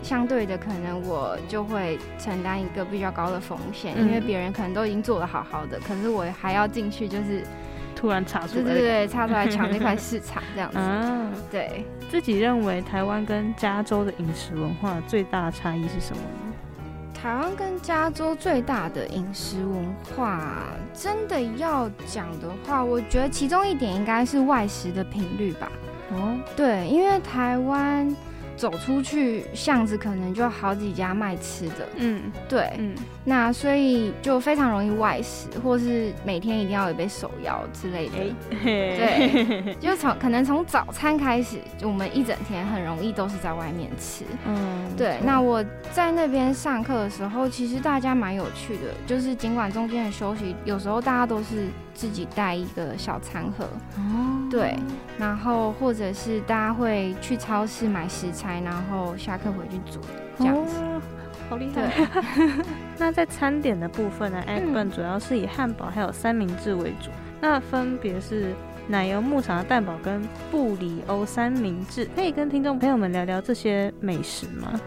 [0.04, 7.42] 相对的，可能我就会承担一个比较高的风险，因为别人可能都已经做的好好的，可是我还要进去，就是
[7.96, 10.76] 突然插出来，对对对，插出来抢那块市场这样子。
[10.78, 11.86] 啊，对。
[12.10, 16.54] 自己认为台湾跟加州的饮食文化最大的差异是什么呢？
[17.14, 20.52] 台湾跟加州最大的饮食文化，
[20.92, 25.72] 真的要讲的话，我觉得其中一点应该是外食的频率吧。
[26.12, 28.14] 哦，对，因为台湾。
[28.56, 45.18] 走出去巷子可能就好几家卖吃的，嗯，对，嗯，那所以就非常容易外食，或是每天一定要有杯手摇之类的，对， 就从可能从早餐开始，我们一整天很容易都是在外面吃，嗯，对。
[45.24, 51.68] 那我在那边上课的时候，其实大家蛮有趣的，就是尽管中间的休息，有时候大家都是。
[51.94, 53.64] 自己带一个小餐盒，
[53.98, 54.74] 哦，对，
[55.16, 60.00] 然后或者是大家会去超市买食材，然后下课回去煮，
[60.36, 60.74] 这样子，
[61.48, 61.92] 好厉害。
[62.98, 68.54] 那在餐点的部分呢，egg bun 主要是以汉堡还有三明治为主，那分别是
[68.88, 74.80] 奶油牧场的蛋堡跟布里欧三明治，可以跟听众朋友们聊聊这些美食吗？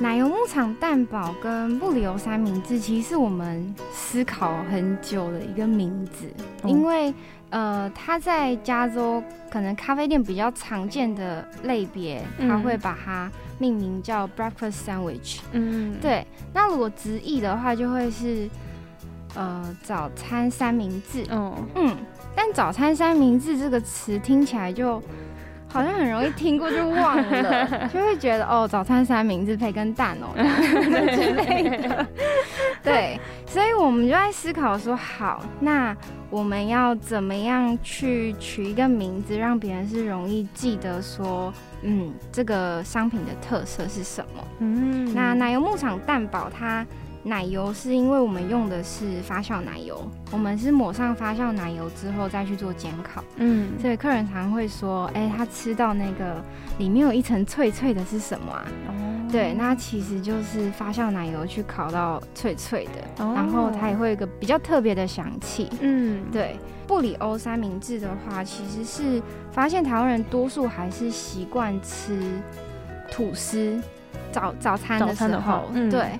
[0.00, 6.26] 奶油牧场蛋堡跟布里欧三明治，其实是我们思考很久的一个名字，
[6.64, 7.12] 因为
[7.50, 15.40] 呃，它在加州可能咖啡店比较常见的类别，它会把它命名叫 breakfast sandwich。
[15.52, 16.26] 嗯，对。
[16.54, 18.48] 那如果直译的话，就会是
[19.34, 21.26] 呃早餐三明治。
[21.30, 21.94] 哦，嗯，
[22.34, 25.02] 但早餐三明治这个词听起来就。
[25.72, 32.06] 好像很容易听过就忘了， 就会觉得哦，早餐三明治培根蛋哦之类的。
[32.82, 35.96] 对，所以我们就在思考说，好，那
[36.28, 41.52] 我们要怎么样去取一个名字，让别人是容易记得说，
[41.82, 44.44] 嗯，这个商品的特色是什么？
[44.58, 46.84] 嗯，那奶油牧场蛋堡它。
[47.22, 56.42] 奶油是因为我们用的是发酵奶油，我们是抹上发酵奶油之后再去做煎烤，嗯，所以客人常会说，哎，他吃到那个
[56.78, 58.64] 里面有一层脆脆的是什么啊？
[58.88, 66.56] 哦，对，那其实就是发酵奶油去烤到脆脆的，然后它也会有一个比较特别的香气，嗯，对。
[66.86, 72.20] 布里欧三明治的话，其实是发现台湾人多数还是习惯吃
[73.12, 73.80] 吐司
[74.32, 76.18] 早早餐的时候，嗯对。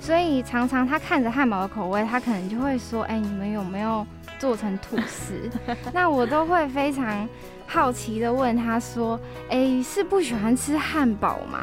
[0.00, 4.04] 所以常常他看着汉堡的口味，他可能就会说：“哎，你们有没有
[4.38, 5.34] 做成吐司？”
[5.92, 7.28] 那我都会非常
[7.66, 11.60] 好奇的问他说：“哎，是不喜欢吃汉堡吗？”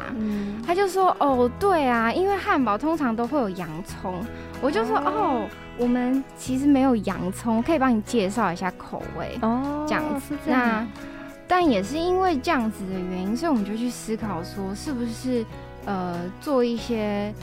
[0.64, 4.14] 他就说：“哦，对啊，因为汉堡通常都会有洋葱。”
[4.62, 10.34] 我就说：“哦，我们其实没有洋葱，可以帮你介绍一下口味哦，这样子。
[10.46, 10.86] 那
[11.48, 15.44] 但也是因为这样子的原因，所以我们就去思考说，是不是
[15.86, 17.34] 呃做一些。”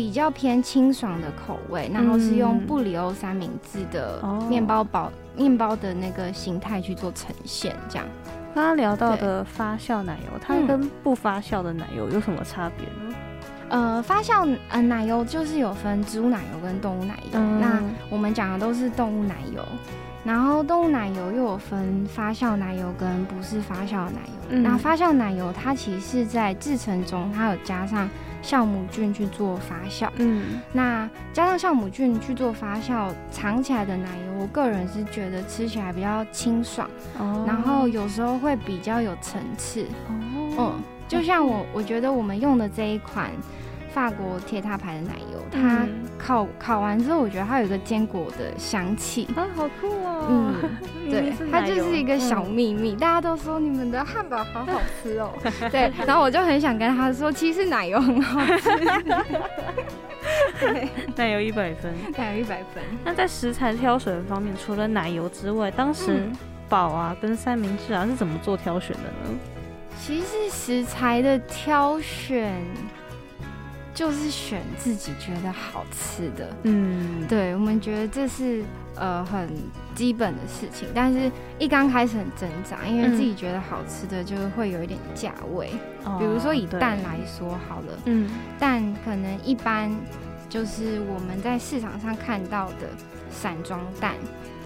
[0.00, 8.06] 比较偏清爽的口味，然后是用布里欧三明治的面包包面包的那个形态去做呈现，这样。
[8.54, 13.14] 刚刚聊到的发酵奶油，它跟不发酵的奶油有什么差别呢？
[13.68, 19.62] 呃，发酵呃奶油就是有分植物奶油跟动物奶油，那我们讲的都是动物奶油。
[20.24, 24.56] 然后动物奶油又有分发酵奶油跟不是发酵奶油。
[24.60, 28.08] 那发酵奶油它其实是在制成中，它有加上。
[28.42, 39.84] 酵母菌去做发酵，嗯，那加上酵母菌去做发酵，藏起来的奶油，我个人是觉得吃起来比较清爽，哦，然后有时候会比较有层次，
[40.56, 43.30] 哦，嗯，就像我，我觉得我们用的这一款。
[43.92, 45.86] 法国铁塔牌的奶油，它
[46.18, 50.26] 烤烤完之后，我觉得它有一个坚果的香气啊，好酷哦！
[50.28, 50.54] 嗯，
[51.10, 55.32] 对，它就是一个小秘密，大家都说你们的汉堡好好吃哦。
[55.70, 58.70] 对，然后我就很想跟他说，其实奶油很好吃。
[60.60, 62.82] 对， 奶油一百分，奶油一百分。
[63.04, 66.28] 那在食材挑选方面，除了奶油之外，当时
[66.68, 69.38] 宝啊跟三明治啊是怎么做挑选的呢？
[69.98, 72.52] 其实食材的挑选。
[74.00, 79.46] 就是选自己觉得好吃的，嗯，对，我们觉得这是呃很
[79.94, 85.70] 基本的事情，但是一刚开始很挣扎，因为自己觉得好吃的就会有一点价位，
[86.18, 89.94] 比如说以蛋来说好了，嗯，蛋可能一般
[90.48, 92.88] 就是我们在市场上看到的
[93.30, 94.14] 散装蛋，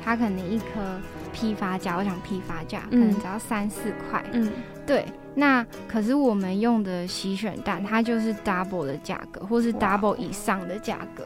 [0.05, 1.01] 它可能一颗
[1.33, 4.53] 批发价，我想批发价可能只要三四块，嗯，
[4.87, 5.05] 对。
[5.37, 11.25] 那可是我们用的洗选蛋，它就是 double 的价格，或是 double 以上的价格。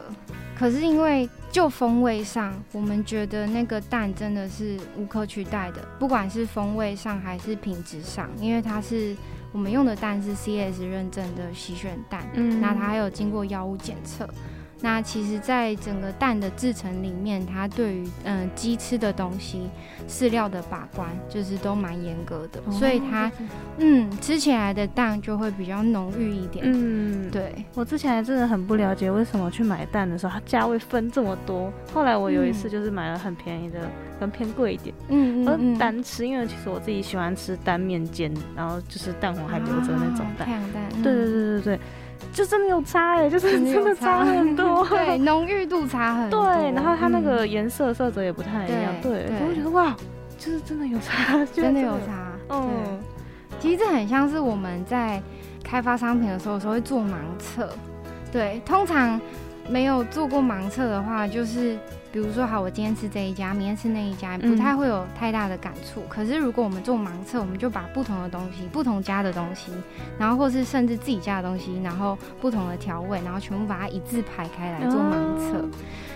[0.57, 9.15] 可是因为就风味上，我们觉得那个蛋真的是无可取代的，不管是风味上还是品质上，因为它是
[9.51, 14.27] 我们用的蛋是 CS 认证的洗选蛋，嗯，那它还有经过药物检测。
[14.81, 19.69] 那其实，在整个蛋的制成里面，它对于嗯鸡吃的东西
[20.07, 23.29] 饲料的把关，就是都蛮严格的，所以它
[23.77, 26.63] 嗯吃起来的蛋就会比较浓郁一点。
[26.65, 31.71] 嗯，对我之前真的很不了解为什么去买蛋的时候，它价位分这么多。
[31.93, 33.81] 后来我有一次就是买了很便宜的，
[34.17, 34.95] 跟偏贵一点。
[35.09, 40.47] 嗯嗯单吃，因为其实我自己喜欢吃单面煎，然后就是蛋黄还留着那种蛋。
[40.47, 40.83] 太阳蛋。
[41.03, 41.79] 对对对对对。
[42.31, 46.45] 就真的有差哎，就是 真的差很多， 对，浓郁度差很多。
[46.45, 49.95] 对，然后它那个颜色色泽也不太一样，对，我会觉得哇，
[50.37, 52.31] 就是真的有差， 真的有差。
[52.49, 52.69] 嗯，
[53.59, 55.21] 其实这很像是我们在
[55.63, 57.69] 开发商品的时候，时候会做盲测。
[58.31, 59.19] 对，通常
[59.69, 61.77] 没有做过盲测的话，就是。
[62.11, 66.01] 比如说，好，我今天吃这一家，明天吃那一家，不太会有太大的感触。
[66.09, 69.71] 可是，如果我们做盲测，我们就把不同的东西、不同家的东西，
[70.17, 75.63] 然后或是甚至自己家的东西，然后不同的调味，然后全部把它一字排开来做盲测，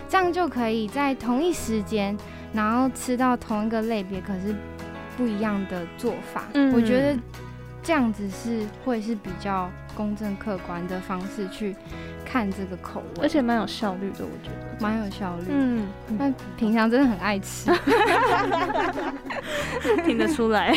[0.10, 2.18] 这样就可以在同一时间，
[2.54, 4.56] 然后吃到同一个类别，可是
[5.16, 6.46] 不一样的做法。
[6.74, 7.16] 我觉得
[7.84, 11.76] 这样子是会是比较公正客观的方式去。
[12.34, 15.46] 看这个口味，而且蛮有效率的，我觉得蛮有效率。
[15.50, 17.69] 嗯，但平常真的很爱吃，
[20.04, 20.76] 听得出来。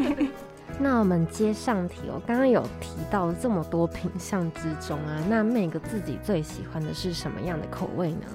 [0.78, 8.26] 那我们接上题，哦刚刚有提到这么多品相之中啊，那每个自己最喜欢的是什么样的口味呢？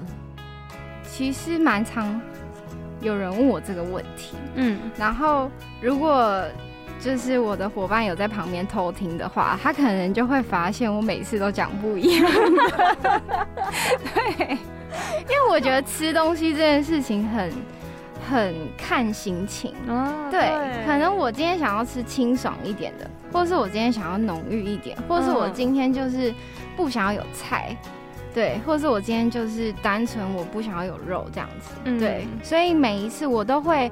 [1.03, 2.19] 其实蛮常
[2.99, 6.43] 有人问我这个问题，嗯，然后如果
[6.99, 12.29] 就是我的伙伴有在旁边偷听的话，他可能就会发现我每次都讲不一样。
[14.13, 17.51] 对，因为我觉得吃东西这件事情很
[18.29, 19.73] 很看心情。
[19.87, 20.51] 哦，对，
[20.85, 26.33] 可能我今天想要吃清爽一点的，或是我今天想要浓郁一点，或是我今天就是
[26.75, 27.73] 不想要有菜，
[28.33, 31.97] 对，或是我今天就是单纯我不想要有肉这样子。
[31.97, 33.89] 对，所以每一次我都会。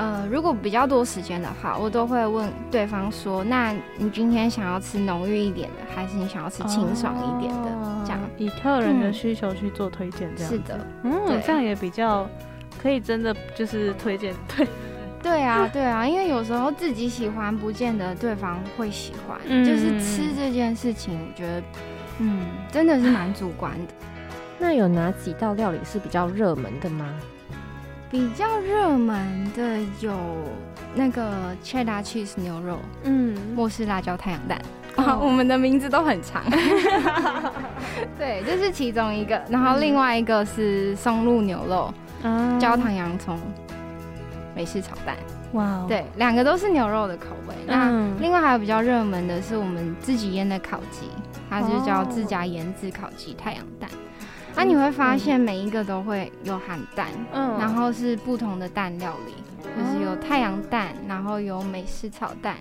[0.00, 7.70] 呃，如果比较多时间的话，我都会问对方说：“那你今天想要吃浓郁一点的，还是你想要吃清爽一点的？”
[8.02, 12.26] 这样以客人的需求去做推荐，这样是的，嗯，这样也比较
[12.80, 14.66] 可以真的就是推荐对，
[15.22, 19.38] 对啊，对啊，因为有时候自己喜欢，不见得对方会喜欢。
[19.66, 21.62] 就是吃这件事情，我觉得，
[22.20, 23.92] 嗯，真的是蛮主观的。
[24.58, 27.06] 那有哪几道料理是比较热门的吗？
[28.10, 30.12] 比较热门的有
[30.94, 34.60] 那个 cheddar cheese 牛肉，嗯，莫氏辣椒太阳蛋。
[34.96, 36.42] 啊， 我们的名字都很长，
[38.18, 41.94] 对，这是其中一个，然后另外一个是松露牛肉，
[42.58, 43.38] 焦糖洋葱，
[44.56, 45.16] 美式炒蛋，
[45.52, 47.54] 哇，对，两个都是牛肉的口味。
[47.68, 51.08] 那另外还有比较热门的是我们自己腌的烤鸡，
[51.48, 53.88] 它就叫自家腌制烤鸡太阳蛋。
[54.56, 59.32] 那你会发现每一个都会有含蛋，嗯，然后是不同的蛋料理，
[59.62, 62.56] 就是有太阳蛋，然后有美式炒蛋，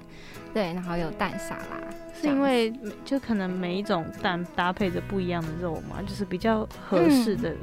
[0.54, 1.78] 对，然后有蛋沙拉，
[2.22, 2.72] 是因为
[3.04, 7.54] 就可能每一种蛋搭配着不一样的肉嘛，就是比较合适的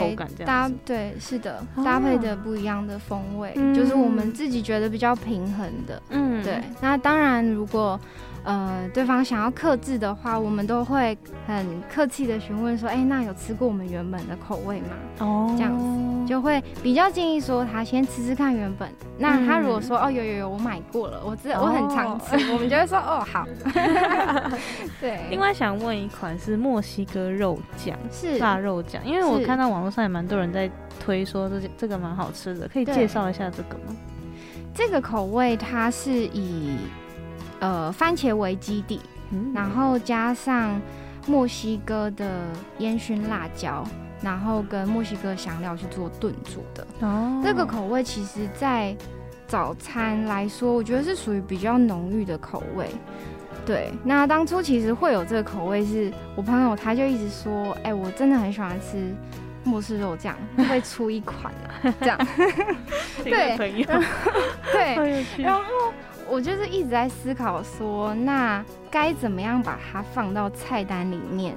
[0.00, 6.60] 口感这样搭，对，是的，搭配的不一样的风味，就是我们自己觉得比较平衡的，嗯，对。
[6.80, 8.00] 那当然如果。
[8.44, 14.88] 呃，对方想要克制的话，我们都会很客气的询问说：“哎，那有吃过我们原本的口味吗？”
[15.20, 18.86] 哦，这样子就会比较建议说他先吃吃看原本。
[19.18, 23.46] 那他如果说：“哦，有有有，我买过了，我知我很常吃。”我们就会说：“哦，好。
[25.00, 25.20] ”对。
[25.30, 33.96] 另外想问一款是墨西哥肉酱，是腊肉酱，因为我看到网络上也蛮多人在推说这这个蛮好吃的，可以介绍一下这个吗？
[34.74, 36.76] 这个口味它是以。
[37.64, 39.00] 呃，番茄为基底，
[39.54, 40.78] 然后加上
[41.26, 42.42] 墨西哥的
[42.76, 43.82] 烟熏辣椒，
[44.20, 46.86] 然后跟墨西哥香料去做炖煮的。
[47.00, 48.94] 哦，这个口味其实，在
[49.46, 52.90] 早餐来说，我觉得是属于比较浓郁的口味。
[53.64, 59.16] 对，那当初其实会有这个口味，是我朋友他就一直说，哎，我真的很喜欢吃
[59.64, 60.36] 墨式肉酱，
[60.68, 62.18] 会出一款啊，这样。
[63.24, 65.62] 对，对，然后。
[66.30, 71.54] 我就是一直在思考说，那该怎么样把它放到菜单里面，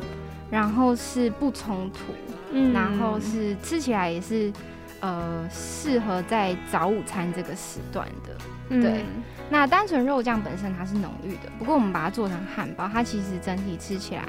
[0.50, 2.14] 然后是不冲突，
[2.52, 4.52] 嗯，然后是吃起来也是，
[5.00, 8.36] 呃，适合在早午餐这个时段的。
[8.70, 9.06] 对，
[9.50, 14.24] 那单纯肉酱本身它是浓郁的，不过我们把它做成汉堡，它其实整体吃起来，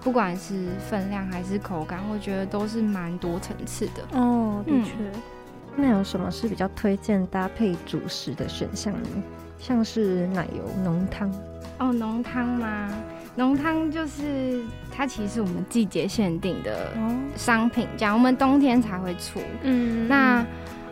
[0.00, 4.18] 不管是分量还是口感，我觉得都是蛮多层次的。
[4.18, 4.92] 哦，的确。
[5.74, 9.08] 那有什么是比较推荐搭配主食的选项呢？
[9.62, 11.32] 像是奶油浓汤
[11.78, 12.88] 哦，浓汤吗？
[13.36, 14.60] 浓汤就是
[14.94, 16.90] 它其实是我们季节限定的
[17.36, 19.40] 商品，讲我们冬天才会出。
[19.62, 20.44] 嗯，那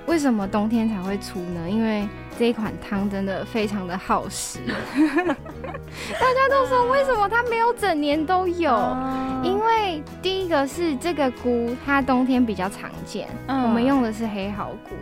[0.07, 1.69] 为什么冬天才会出呢？
[1.69, 4.61] 因为这一款汤真的非常的耗时。
[4.95, 8.97] 大家都说为什么它没有整年都有？
[9.43, 14.95] 因为第一个是这个菇，它冬天比较常见，我们用的是黑毫菇。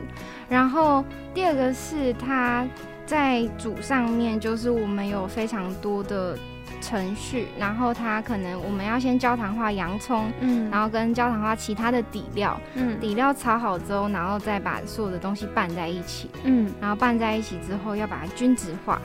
[0.49, 1.05] 然后
[1.35, 2.67] 第二个是它。
[3.09, 6.39] 在煮上面，就是我们有非常多的
[6.79, 19.01] 程序，然后它可能我们要先焦糖化洋葱，嗯，然后跟焦糖化其他的底料，嗯，底料炒好之后，然后再把所有的东西拌在一起，嗯，然后拌在一起之后要把它均质化，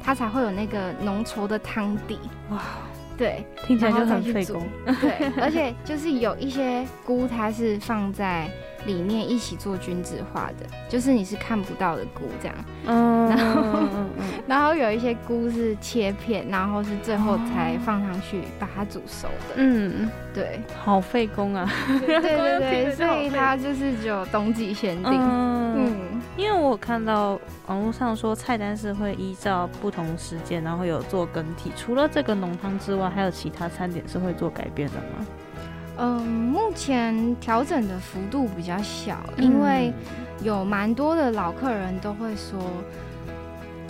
[0.00, 2.20] 它才会有那个浓稠的汤底。
[2.50, 2.62] 哇，
[3.16, 4.62] 对，听起来就很费工。
[5.00, 8.48] 对， 而且就是有一些菇，它是放在。
[8.86, 13.62] 里面一起做均质化的，就是你是看不到的菇这样，嗯，然后
[13.92, 14.10] 嗯
[14.46, 25.96] 然后有一些菇是切片，然后是最后才放上去把它煮熟的，嗯，对，好费工啊，对对 对，所以它就是只有冬季限定，嗯，
[26.36, 35.26] 因为我看到网络上说菜单是会依照不同时间，然后有做更替，除了这个浓汤之外，还有其他餐点是会做改变的吗？
[36.00, 39.92] 嗯，目前调整的幅度比较小，因为
[40.42, 42.60] 有蛮多的老客人都会说，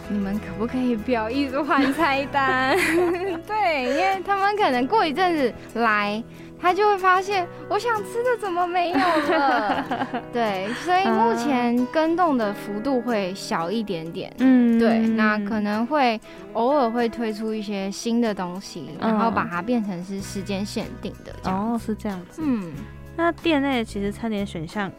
[0.08, 2.74] 你们可不可以不要一直换菜单？
[3.46, 6.22] 对，因为他们可能过一阵子来，
[6.60, 9.84] 他就会发现我想吃的怎么没有了。
[10.32, 14.32] 对，所以目前跟动的幅度会小一点点。
[14.38, 16.20] 嗯，对，那可能会
[16.52, 21.50] 偶尔会推出一些新的东西，然后把它变成是时间限定的。
[21.50, 22.42] 哦，是这样子。
[22.44, 22.72] 嗯，
[23.16, 24.90] 那店内其实餐点选项。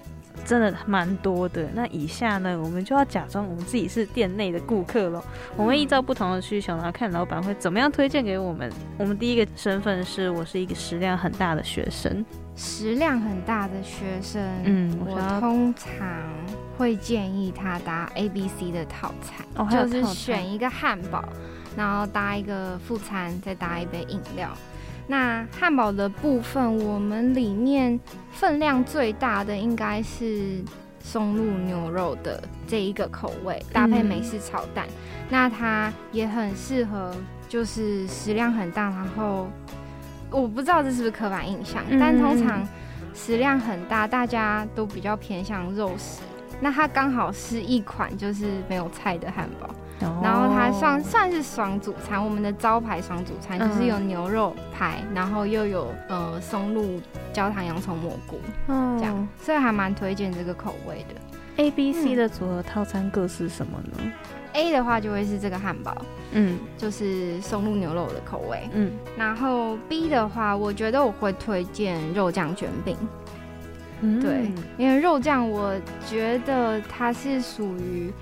[0.46, 1.68] 真的蛮多的。
[1.74, 5.24] 那以下呢，我们就要假装我们自己是店内的顾客喽。
[5.56, 8.72] 我们依照不同的需求，然后看老板会怎么样推荐给我们。
[8.98, 12.26] 我们第一个身份是我是一个食量很大的学生，
[12.56, 16.08] 食量很大的学生，嗯，我通常
[16.78, 21.24] 会建议他搭 A B C 的套餐，就是选一个汉堡，
[21.76, 24.50] 然后搭一个副餐，再搭一杯饮料。
[25.12, 28.00] 那汉堡的部分，我们里面
[28.30, 30.64] 分量最大的应该是
[31.00, 34.86] 松露牛肉的这一个口味，搭配美式炒蛋。
[35.28, 37.12] 那它也很适合，
[37.48, 38.84] 就是食量很大。
[38.92, 39.50] 然后
[40.30, 42.64] 我不知道这是不是刻板印象，但通常
[43.16, 46.22] 食量很大，大家都比较偏向肉食。
[46.62, 49.74] 那它刚好是一款就是没有菜的汉堡。
[50.24, 57.02] 然后它算算是双主餐，我们的招牌双主餐就是有牛肉排，然后又有呃松露
[57.34, 58.40] 焦糖洋葱蘑菇，
[58.98, 61.16] 这样，所以还蛮推荐这个口味的。
[61.58, 64.12] A、B、C 的组合套餐各是什么呢
[64.54, 65.94] ？A 的话就会是这个汉堡，
[66.32, 68.92] 嗯，就是松露牛肉的口味，嗯。
[69.18, 72.96] 然后 B 的话，我觉得我会推荐肉酱卷饼，
[74.22, 75.74] 对，因为肉酱我
[76.08, 78.14] 觉得它是属于。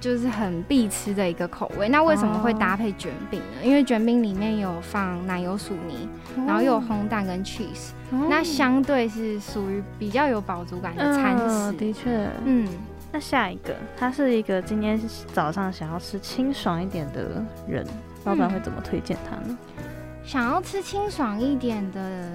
[0.00, 1.88] 就是很必吃的一个口味。
[1.88, 3.64] 那为什么会搭配卷饼呢？
[3.64, 6.08] 因为卷饼里面有放奶油薯泥，
[6.46, 11.72] 然后又有烘蛋跟 cheese，那相对是属于比较有饱足感的餐食。
[11.72, 12.68] 的确，嗯。
[13.12, 15.00] 那下一个，他是一个今天
[15.32, 17.86] 早上想要吃清爽一点的人，
[18.24, 19.56] 老板会怎么推荐他呢？
[20.24, 22.28] 想要吃清爽一点的，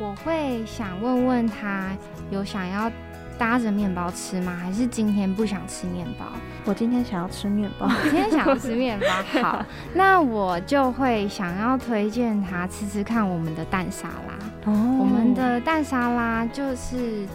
[0.00, 1.90] 我会想问问他
[2.30, 2.90] 有想要。
[3.38, 4.56] 搭着面包吃吗？
[4.60, 6.26] 还是今天不想吃面包？
[6.64, 7.90] 我今天想要吃面包。
[8.04, 9.06] 今天想要吃面包，
[9.42, 14.72] 好，那我就会想要推荐他吃吃看我们的蛋沙拉。
[14.72, 17.26] 哦，我们的蛋沙拉就是，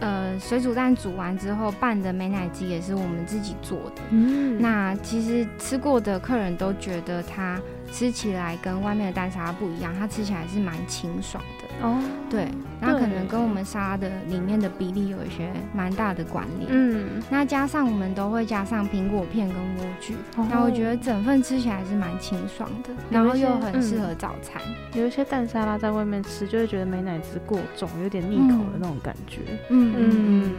[0.00, 4.02] 呃，水煮蛋煮完之后拌的美奶鸡也是我们自己做的。
[4.10, 7.60] 嗯，那其实吃过的客人都觉得它
[7.92, 11.59] 吃起来跟外面的蛋沙拉不一样，它吃起来是蛮清爽的。
[11.82, 16.68] 哦，对，那可能跟我们沙拉的里面的比例有一些蛮大的关联。
[16.70, 20.12] 嗯，那加上我们都会加上苹果片跟莴苣，
[20.50, 24.60] 那我觉得整份吃起来是蛮清爽的，然后又很适合早餐。
[24.92, 29.40] 有一些蛋沙拉在外面吃就会觉得美奶滋过重，有点腻口的那种感觉。
[29.70, 30.52] 嗯嗯，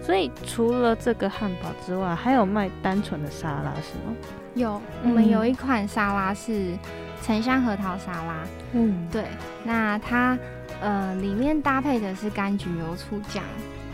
[0.00, 4.14] 所以除了这个汉堡之外，还有卖单纯的沙拉是吗？
[4.54, 6.72] 有，我们有一款沙拉是
[7.22, 8.34] 沉香核桃沙拉。
[8.74, 9.24] 嗯，对，
[9.64, 10.38] 那它。
[10.80, 13.42] 呃，里面搭配的是柑橘油醋酱，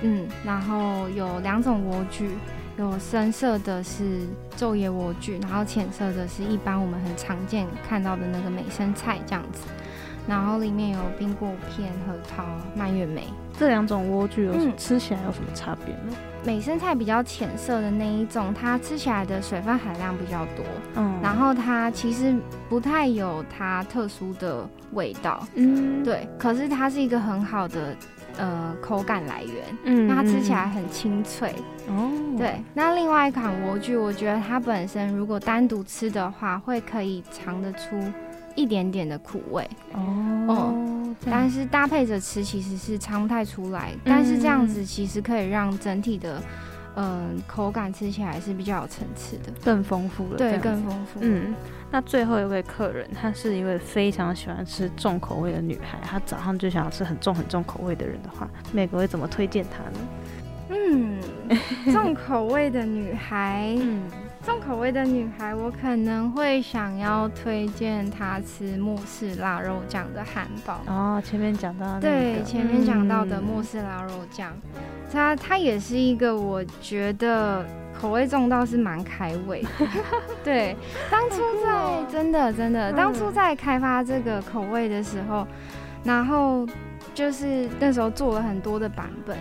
[0.02, 2.28] 嗯，然后有两种莴苣，
[2.76, 4.20] 有深色的是
[4.56, 9.60] 昼夜莴苣，然后浅色的是一般我们很常见看到的那个美生菜这样子，
[10.26, 12.44] 然后里面有冰果片、核桃、
[12.76, 13.28] 蔓越莓。
[13.58, 16.16] 这两种莴苣有吃起来有什么差别呢？
[16.44, 20.64] 美生菜比较浅色的那一种，它吃起来的水分含量比较多，
[20.96, 22.34] 嗯，然后它其实
[22.68, 27.96] 不太有它特殊的味道，嗯，对，可是它是一个很好的
[28.36, 31.54] 呃口感来源，嗯，那它吃起来很清脆，
[31.88, 32.62] 哦，对。
[32.74, 37.98] 那另外一款莴苣，我觉得它本身如果单独吃的话，会可以尝得出。
[38.54, 46.42] 一点点的苦味哦，但是搭配着吃其实是尝不太出来，但是这样子其实可以让整体的
[46.96, 50.36] 嗯口感吃起来是比较有层次的，更丰富了。
[50.36, 51.20] 对，更丰富。
[51.22, 51.54] 嗯，
[51.90, 59.98] 那最后一位客人，她是一位非常喜欢吃重口味的女孩，她早上就想要吃很重很重口味的人的话，美国会怎么推荐她呢？
[60.70, 61.20] 嗯，
[61.92, 63.74] 重口味的女孩。
[63.80, 64.02] 嗯。
[64.44, 70.80] 重口味的女孩，我可能会想要推荐她吃莫氏腊肉酱的汉堡。
[70.86, 74.52] 哦，前面讲到对，前面讲到的莫氏腊肉酱，
[75.10, 77.64] 它它也是一个我觉得
[77.98, 79.64] 口味重到是蛮开胃。
[80.44, 80.76] 对，
[81.10, 85.46] 当初在真的真的，当初在开发这个口味的时候，
[86.04, 86.66] 然后
[87.14, 89.38] 就是那时候做了很多的版本。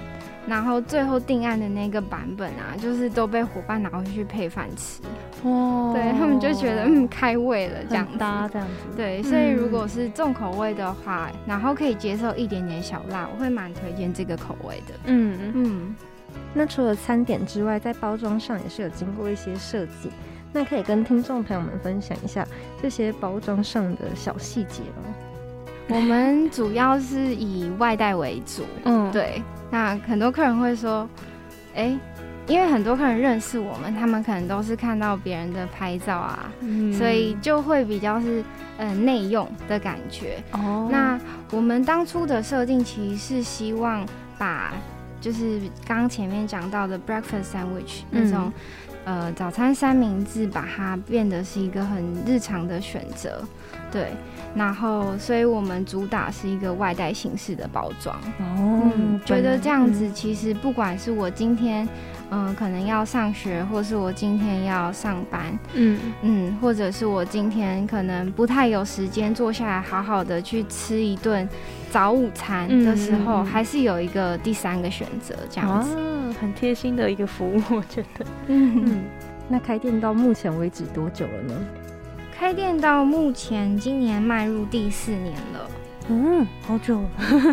[0.48, 5.02] 然后最后定案的那个版本啊，就是都被伙伴拿回去配饭吃，
[5.48, 5.94] 哇！
[5.94, 8.98] 对他们就觉得嗯开胃了这样子，这样子。
[8.98, 14.94] 对，所以如果是重口味的话，然后可以接受一点点小辣，我会蛮推荐这个口味的。
[15.06, 15.96] 嗯嗯。
[16.54, 20.10] 那除了餐点之外，在包装上也是有经过一些设计，
[20.52, 22.46] 那可以跟听众朋友们分享一下
[22.82, 25.14] 这些包装上的小细节吗？
[25.90, 28.64] 我们主要是以外带为主。
[28.86, 29.42] 嗯，对。
[29.70, 31.08] 那很多客人会说，
[31.76, 31.98] 哎，
[32.48, 36.52] 因为很多客人认识我们，他们可能都是看到别人的拍照啊，
[36.98, 38.44] 所以就会比较是
[38.78, 40.42] 嗯内用的感觉。
[40.52, 40.88] 哦。
[40.92, 41.20] 那
[41.52, 44.06] 我们当初的设定其实是希望
[44.38, 44.74] 把，
[45.20, 48.52] 就是刚刚前面讲到的 breakfast sandwich 那种。
[49.06, 53.44] 呃，早餐三明治把它变得是一个很日常的选择，
[53.92, 54.14] 对，
[54.56, 58.92] 然后所以我们主打是一个外带形式的包装，哦，
[59.26, 61.88] 觉得这样子其实不管是我今天。
[62.36, 71.48] 嗯，可能要上学，或是我今天要上班，嗯嗯，或者是我今天可能不太有时间坐下来好好的去吃一顿
[71.92, 75.96] 早午餐的时候，还是有一个第三个选择，这样子，
[76.42, 78.26] 很贴心的一个服务，我觉得。
[78.48, 79.04] 嗯，
[79.48, 81.54] 那开店到目前为止多久了呢？
[82.44, 85.72] 开店到目前今年迈入第四年了，
[86.10, 87.00] 嗯，好久。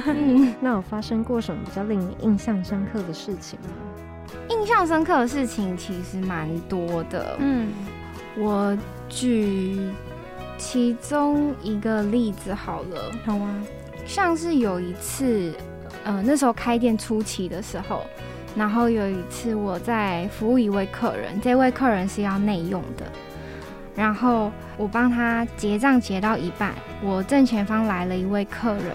[0.09, 3.69] 嗯， 那有发生过什么比较令你印象深刻的事情吗？
[4.49, 7.69] 印象深刻的事情其实蛮多的，嗯，
[8.37, 8.77] 我
[9.09, 9.79] 举
[10.59, 13.63] 其中一个例子好了，好啊，
[14.05, 15.55] 像是有一次，
[16.03, 18.03] 呃，那时候开店初期的时候，
[18.57, 23.07] 然后有一次我在服务一位客人，这位客人是要内用的，
[23.95, 26.73] 然后我帮他结账结到一半，
[27.03, 28.95] 我正前方来了一位客人，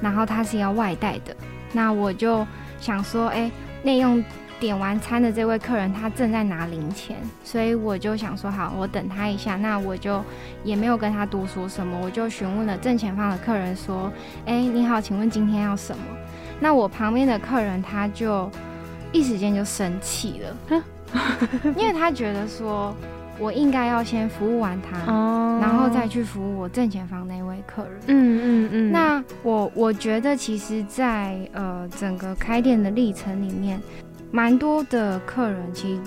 [0.00, 1.36] 然后他是要外带的，
[1.72, 2.46] 那我就
[2.80, 3.50] 想说，哎，
[3.82, 4.22] 内用。
[4.58, 7.14] 点完餐的这位客人，他正在拿零钱，
[7.44, 9.54] 所以我就想说，好，我等他一下。
[9.54, 10.24] 那我就
[10.64, 14.10] 也没有跟他多说什么，我就询问了正前方的客人说
[14.46, 16.02] ：“哎，你好，请问今天要什么？”
[16.58, 18.50] 那我旁边的客人他就
[19.12, 20.82] 一时间就生气了，
[21.76, 22.96] 因为他觉得说
[23.38, 24.98] 我应该要先服务完他，
[25.60, 28.00] 然后再去服务我正前方那位客人。
[28.06, 28.92] 嗯嗯嗯。
[28.92, 33.80] 那我我觉得，其实，在呃整个开店的历程里面。
[34.32, 36.00] 蛮多的客人，其实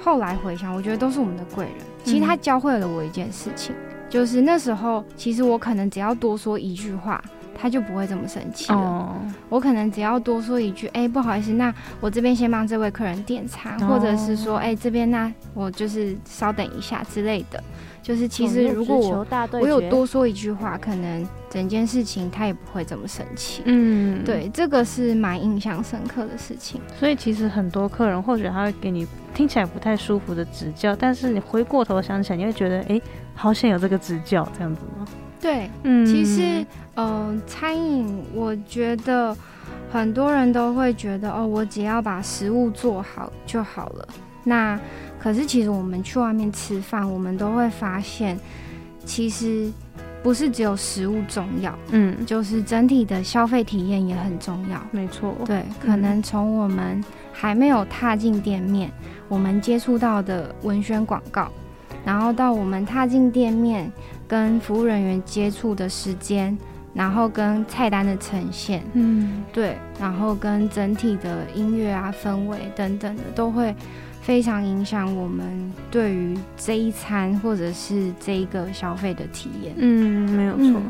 [0.00, 1.74] 后来回想，我觉得都是我们的贵人。
[2.04, 3.74] 其实他教会了我一件事情，
[4.08, 7.22] 就是那时候，其实我可能只要多说一句话，
[7.60, 9.14] 他就不会这么生气了。
[9.48, 17.62] 我可能只要多说一句，哎，不好意思，那我这边先帮这位客人点餐，或者是说，哎，这边那我就是稍等一下之类的。
[18.02, 19.26] 就是其实如果我
[19.60, 23.62] 我有多说一句话，可能整件事情他也不会这么生气。
[23.66, 26.80] 嗯，对，这个是蛮印象深刻的事情。
[26.98, 32.98] 所以其实很多客人或许他会给你听起来不太舒服的指教，但是你回过头想起来，你会觉得哎，
[33.34, 35.06] 好想有这个指教这样子吗？
[35.40, 36.64] 对，嗯，其实
[36.96, 39.34] 嗯，餐饮我觉得
[39.90, 44.08] 很多人都会觉得哦，我只要把食物做好就好了。
[44.44, 44.78] 那
[45.18, 48.38] 可是，其实我们去外面吃饭，我们都会发现，
[49.04, 49.70] 其实
[50.22, 54.80] 不是只有食物重要，嗯，就是整体的消费体验也很重要。
[54.90, 58.90] 没错，对，可能从我们还没有踏进店面，
[59.28, 61.50] 我们接触到的文宣广告，
[62.04, 63.90] 然后到我们踏进店面
[64.30, 66.56] 跟服务人员接触的时间，
[66.94, 73.74] 然后跟菜单的呈现，嗯，对，然后跟整体的音乐啊、氛围等等的，都会。
[74.22, 79.74] 非常影响我们对于这一餐或者是这一个消费的体验。
[79.78, 80.80] 嗯，没有错。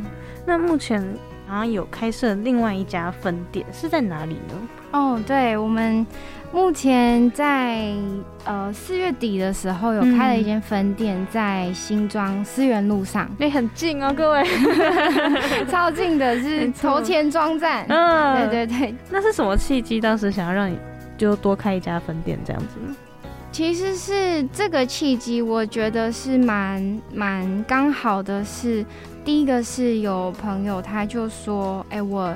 [0.44, 1.00] 那目前
[1.46, 4.68] 好像有开设另外一家分店，是在哪里呢？
[4.90, 6.04] 哦，对，我们
[6.52, 7.92] 目前在
[8.44, 14.42] 呃四月底的时候有开了一间分店，在新庄思源路上， 那很近哦，各位，
[15.70, 17.86] 超近的，是头前庄站。
[17.88, 18.94] 嗯，对对对。
[19.10, 20.00] 那是什么契机？
[20.00, 20.76] 当时想要让你
[21.16, 22.74] 就多开一家分店这样子？
[23.52, 28.44] 其实是这个契机，我觉得是蛮蛮刚好的。
[28.44, 28.84] 是
[29.24, 32.32] 第一个是有朋友他就说：“哎，我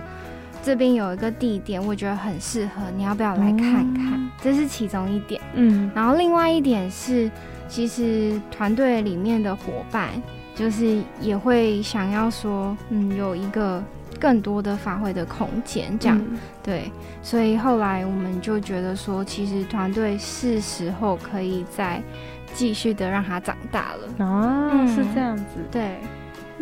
[0.64, 5.40] 这边有一个地点，我觉得很适合，你要不要来看看？”这是其中一点。
[5.54, 7.30] 嗯，然后另外一点是，
[7.68, 10.10] 其实团队里面的伙伴
[10.54, 13.82] 就是也会想要说，嗯，有一个。
[14.20, 16.18] 更多的发挥的空间，这样
[16.62, 16.90] 对，
[17.20, 22.00] 所以后来我们就觉得说，其实团队是时候可以再
[22.54, 25.44] 继续的让他长大了哦，是这样子。
[25.70, 25.98] 对，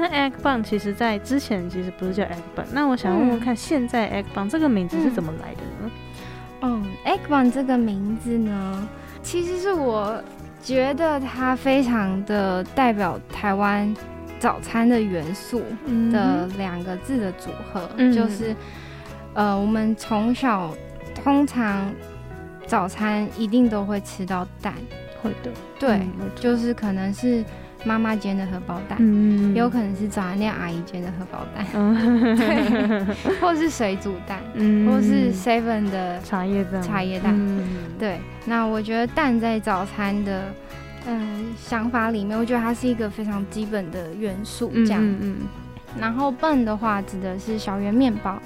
[0.02, 5.90] 那 Egg Bang 其实在之前其实不是叫 Egg Bang，那我想问问看，现在 Egg Bang 这个名字是怎么来的呢？
[6.62, 8.88] 嗯，Egg Bang 这个名字呢，
[9.22, 10.20] 其实是我
[10.60, 13.94] 觉得它非常的代表台湾。
[14.40, 15.62] 早餐的元素
[16.10, 18.52] 的两个字的组合，就是，
[19.34, 20.74] 呃，我们从小
[21.14, 21.94] 通常
[22.66, 24.74] 早餐一定都会吃到蛋，
[25.22, 26.00] 会的，对，
[26.34, 27.44] 就是可能是
[27.84, 37.38] 妈妈煎的荷包蛋，嗯，有可能是早餐店阿姨煎的荷包蛋，嗯，对，或是水煮蛋，嗯，或是 Seven 的茶叶蛋，茶叶蛋，
[37.98, 38.20] 对。
[38.44, 40.44] 那我觉得蛋在早餐的
[41.06, 45.36] 嗯想法里面，我觉得它是一个非常基本的元素，这样，嗯。
[46.00, 48.40] 然后笨的话指的是小圆面包，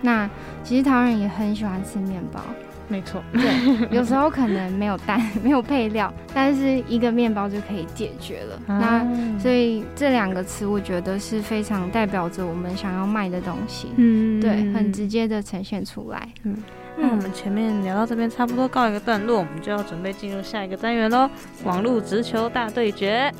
[0.00, 0.28] 那
[0.64, 2.40] 其实台湾人也很喜欢吃面包。
[2.88, 8.60] 没错，对，有时候可能没有蛋， 没有配料，但是一个面包就可以解决了。
[8.66, 9.04] 那
[9.38, 13.88] 所以这两个词，我觉得是非常代表着我们想要卖的东西。
[13.96, 16.28] 嗯，对，很直接的呈现出来。
[16.44, 16.56] 嗯，
[16.96, 21.28] 那我们前面聊到这边，差不多告一个段落，我们就要准备进入下一个单元喽——
[21.64, 23.32] 网络直球大对决。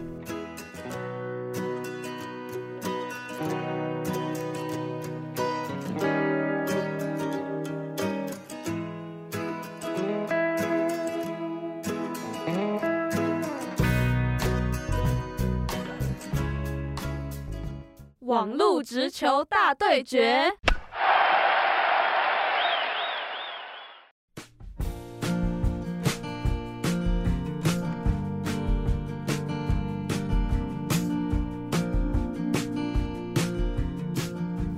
[18.87, 20.49] 直球大对决。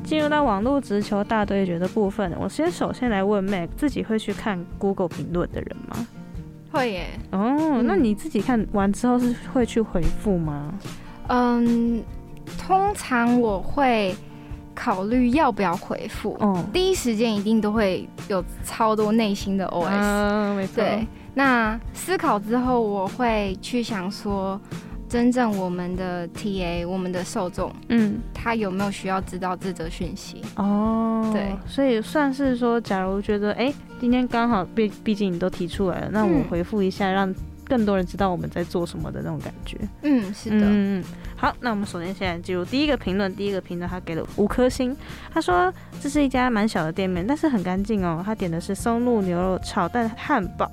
[0.03, 6.07] 进入到网络直球大对决的部分，我先首先来问 Mac，自己会去看 Google 评论的人吗？
[6.73, 7.09] 会耶。
[7.33, 10.73] 哦，那你自己看完之后是会去回复吗？
[11.27, 12.03] 嗯。
[12.57, 14.14] 通常我会
[14.74, 20.76] 考虑要不要回复，嗯，第一时间一定都会有超多内心的 OS，嗯，没错。
[20.76, 24.61] 对，那思考之后，我会去想说，
[25.09, 30.42] 真正我们的 TA，我们的受众，嗯，他有没有需要知道这则讯息？
[30.57, 37.34] 哦，对，所以算是说，假如觉得，哎，今天刚好，毕毕竟你都提出来了，那我回复一下，让
[37.64, 39.76] 更多人知道我们在做什么的那种感觉。
[40.03, 41.05] 嗯，是的，嗯。
[41.41, 43.32] 好，那我们首先现在进入第一个评论。
[43.36, 44.95] 第一个评论他给了五颗星，
[45.32, 48.20] 他说这是一家蛮小的店面，但是很干净哦。
[48.26, 50.68] 他点的是松露牛肉炒蛋汉堡，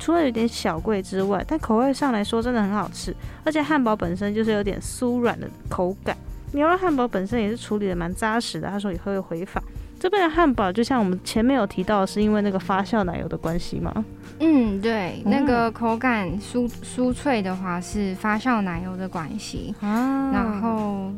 [0.00, 6.16] 除了有点小贵之外，但口味上来说真的很好吃，而且汉堡本身就是有点酥软的口感，
[6.50, 8.68] 牛肉汉堡本身也是处理的蛮扎实的。
[8.68, 9.62] 他说以后会回访。
[10.00, 14.04] 这边的汉堡就像我们前面有提到，是因为那个发酵奶油的关系吗？
[14.40, 19.74] 嗯，对，那个口感酥酥脆的话是发酵奶油的关系。
[19.80, 21.12] 啊，然后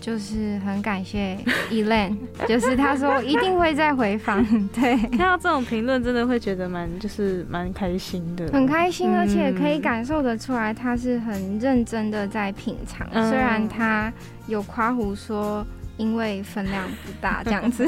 [0.00, 1.38] 就是很感谢
[1.70, 2.16] Elaine，
[2.48, 4.44] 就是他说一定会再回访。
[4.68, 14.12] 对， 看到这种评论真的会觉得蛮就是蛮开心的，很开心，而且可以感受得出来他是很认真的在品尝，虽然他
[14.46, 15.64] 有夸胡说。
[15.96, 17.86] 因为分量不大，这样子。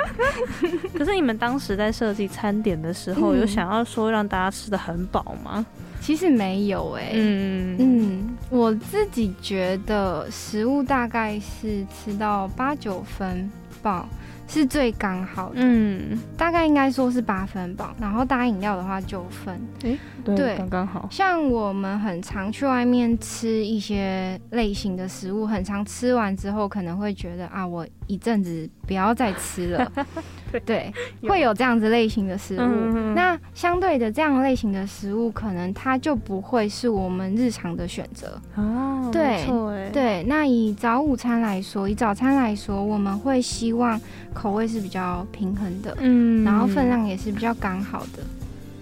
[0.96, 5.64] 可是你们当时在设计餐点的时候，有想要说让大家吃的很饱吗？
[6.00, 7.10] 其实没有哎。
[7.14, 13.50] 嗯嗯，我自己觉得食物大概是吃到八九分
[13.82, 14.08] 饱。
[14.50, 19.94] 是最刚好的，嗯，大概应该说是八分饱，然后搭饮料的话九分，哎，
[20.24, 21.08] 对，刚刚好。
[21.10, 29.92] 像我们很常去外面吃一些类型的食物，很常吃完之后可能会觉得啊，我一阵子不要再吃了。
[30.64, 30.92] 对，
[31.28, 33.14] 会有这样子类型的食物。
[33.14, 38.40] 那相对的，这样类型的食物，可能它就不会是我们日常的选择。
[38.54, 39.44] 哦，对，
[39.92, 40.24] 对。
[40.24, 44.00] 那以早午餐来说，以早餐来说，我们会希望
[44.32, 48.22] 口味是比较平衡的，嗯，然后分量也是比较刚好的。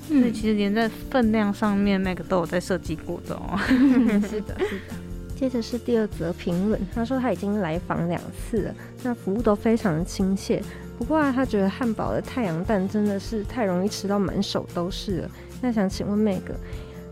[0.07, 3.59] 所以其实连在分量上面，那个都有在设计过的哦。
[4.29, 4.95] 是的，是的。
[5.37, 10.63] 接着是第二则评论，他说他已经来访两次了，那服务都非常的亲切。
[10.97, 15.31] 不过啊，他觉得汉堡的太阳蛋真的是太容易吃到满手都是了。
[15.61, 16.41] 那想请问 Meg，，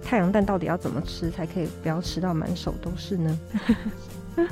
[0.02, 3.38] 太阳蛋到底要怎么吃才可以不要吃到满手都是呢？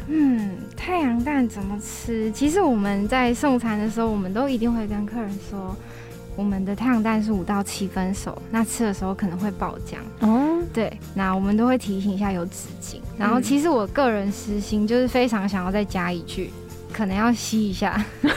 [0.06, 2.30] 嗯，太阳蛋怎么吃？
[2.32, 5.74] 其实我们在送餐的时候，我们都一定会跟客人说，
[6.36, 9.96] 我们的太阳蛋是五到七分熟，那吃的时候可能会爆浆。
[10.26, 12.96] 哦，对，那我们都会提醒一下有纸巾。
[13.18, 16.50] 然后，其实我个人私心就是非常想要再加一句。
[16.92, 18.30] 可能要吸一下， 对，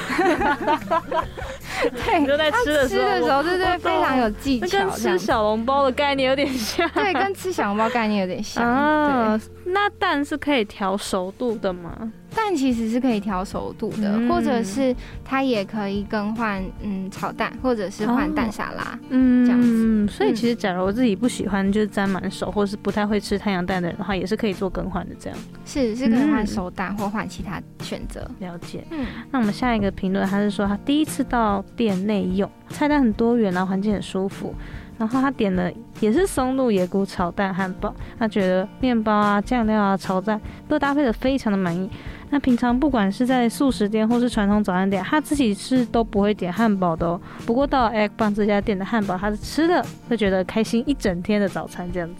[2.25, 12.13] 就在吃的时候，吃的时候，对对，非常有技巧，跟吃小笼包的概念有点像，对，跟吃小笼包概念有点像，啊，那蛋是可以调熟度的吗？
[12.35, 20.07] 蛋其实是可以调熟度的，或者是它也可以更换，嗯，炒蛋，或者是换蛋沙拉，嗯，这样子。
[20.07, 25.15] 所以其实，假如我自己不喜欢就是沾满手，或者是不太会吃太阳蛋的人的话，也是可以做更换的。
[25.19, 28.29] 这样是是可以换熟蛋或换其他选择。
[28.39, 28.85] 了解。
[28.91, 34.53] 嗯，那我们下一个评论，他是说他第一次到店内用菜单很多元，然后环境很舒服。
[34.97, 35.69] 然后他点了
[35.99, 41.89] 也是松露野菇炒蛋汉堡，他觉得面包啊、酱料啊、炒蛋都搭配的非常的满意。
[42.35, 47.21] 那平常不管是在素食店或是传统早餐店，他自己是都不会点汉堡的哦。
[47.45, 52.15] 不过到 Egg b a n 这家店的汉堡，他是吃的会觉得开心一整天的早餐这样子。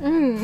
[0.00, 0.36] 嗯，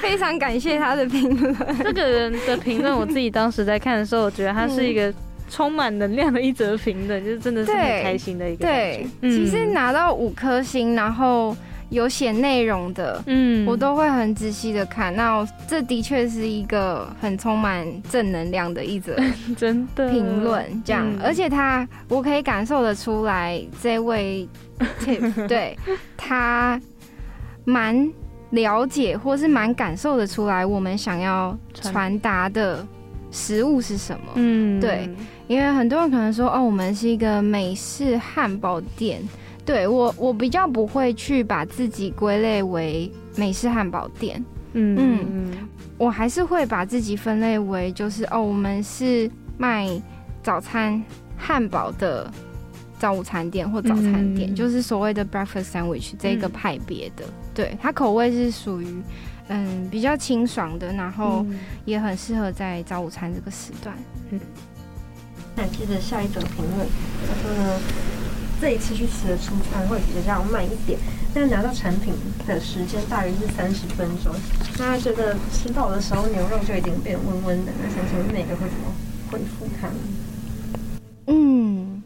[0.00, 1.54] 非常感谢他的评论。
[1.84, 5.12] 这个人的评论，我自己当时在看的时候，我觉得他是一个
[5.50, 8.64] 充满能量的一则评论，就是真的是很开心的一个。
[8.64, 11.54] 对，其实拿到五颗星，然后。
[11.90, 15.14] 有写内容的，嗯，我都会很仔细的看。
[15.16, 19.16] 那这的确是一个很充满正能量的一则
[19.56, 21.06] 真的评论，这样。
[21.22, 24.46] 而且他，我可以感受得出来，这位
[25.00, 25.78] Tip 对
[26.16, 26.78] 他
[27.64, 28.12] 蛮
[28.50, 32.86] 了解，或是蛮感受得出来，我们想要传达的
[33.30, 34.26] 食物是什么。
[34.34, 35.08] 嗯，对，
[35.46, 39.22] 因为很多人可能说，哦，我们是一个美式汉堡店。
[39.68, 44.42] 对我，我比较不会去把自己归类为美式汉堡店，
[44.72, 49.86] 嗯嗯，我还是会把自己分类为就是哦，我们是卖
[50.42, 51.04] 早餐
[51.36, 52.32] 汉堡的
[52.98, 57.24] 早午餐店或早餐店，就是所谓的 breakfast sandwich 这个派别的。
[57.52, 58.86] 对，它口味是属于
[59.48, 61.44] 嗯比较清爽的，然后
[61.84, 63.94] 也很适合在早午餐这个时段。
[64.30, 64.40] 嗯，
[65.54, 66.88] 那接着下一则评论，
[67.28, 67.80] 他说呢。
[68.60, 70.98] 这一次去吃的出餐会比较慢一点，
[71.32, 72.12] 但拿到产品
[72.44, 74.34] 的时间大约是三十分钟。
[74.78, 78.92] 那觉得吃到的时候牛肉就已经变温温的，那想请问哪个会怎么
[79.30, 79.88] 回复他？
[81.26, 82.02] 嗯，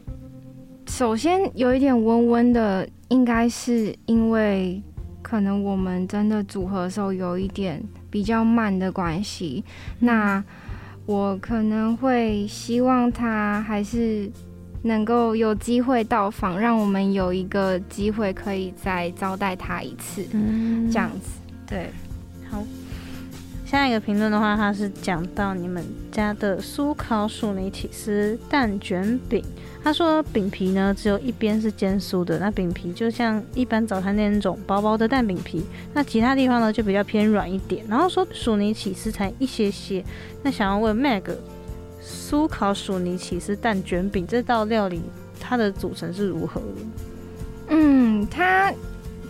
[0.87, 4.79] 首先有一点温温的，应该是因为
[5.23, 9.63] 可能我们真的组合的时候有一点比较慢的关系。
[9.99, 10.43] 那
[11.07, 14.31] 我可能会希望他还是。
[14.83, 21.29] 能够有机会到访，让我们有一个机会可以再招待他一次，嗯，这样子，
[21.65, 21.89] 对，
[22.49, 22.63] 好。
[23.65, 29.43] 下一个评论的话，他是讲到你们家的酥烤薯泥起司蛋卷饼。
[29.83, 37.83] 他说饼皮呢只有一边是煎酥的，那饼皮就像一般早餐店那种薄薄的蛋饼皮，那其他地方呢就比较偏软一点。
[37.87, 40.05] 然后说薯泥起司才一些些，
[40.43, 41.23] 那想要问 Mag。
[42.05, 45.01] 酥烤薯泥起司蛋卷饼这道料理，
[45.39, 46.65] 它的组成是如何的？
[47.69, 48.73] 嗯，它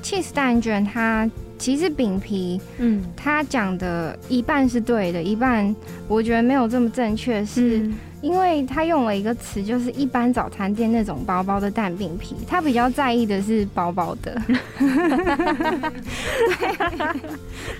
[0.01, 1.29] 起司蛋卷，它
[1.63, 5.73] 其实饼皮，嗯，他讲的一半是对的，一半
[6.09, 7.89] 我觉得没有这么正确，是。
[8.21, 14.41] 因为他用了一个词，就是一般早餐店那种薄薄的蛋饼皮，他比较在意的是薄薄的。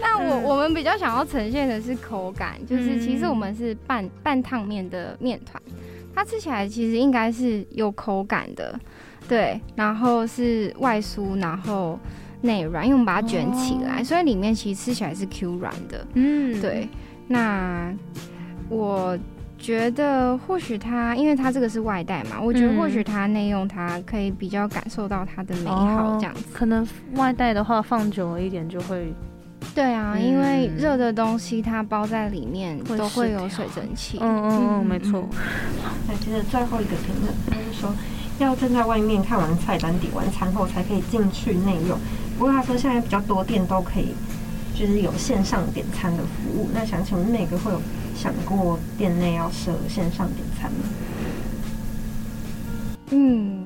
[0.02, 5.62] 那我我们比较想要呈现的是口感，就是其实我们是半半烫面的面团，
[6.14, 8.78] 它吃起来其实应该是有口感的，
[9.30, 11.98] 对，然后是外酥，然后
[12.44, 16.06] 内软，因为我们把它卷起来，所以里面其实吃起来是 Q 软的。
[16.14, 16.88] 嗯，对。
[17.28, 17.92] 那
[18.70, 19.18] 我。
[19.56, 26.44] 觉得或许它，因为它这个是外带嘛，我觉得或许它内用，它可以比较感受到它的美好这样子。
[26.52, 29.14] 可能外带的话放久了一点就会。
[29.74, 34.18] 对啊，因为热的东西它包在里面都会有水蒸气。
[34.20, 35.26] 嗯嗯嗯，没错。
[36.10, 37.96] 那接着最后一个评论，他是说
[38.40, 41.98] 要站在外面看完菜单点完餐后才可以进去内用。
[42.38, 44.14] 不过他说现在比较多店都可以，
[44.74, 46.70] 就是有线上点餐的服务。
[46.74, 47.82] 那想请问那个会有？
[48.16, 50.78] 想过店内要设线上点餐吗？
[53.10, 53.66] 嗯，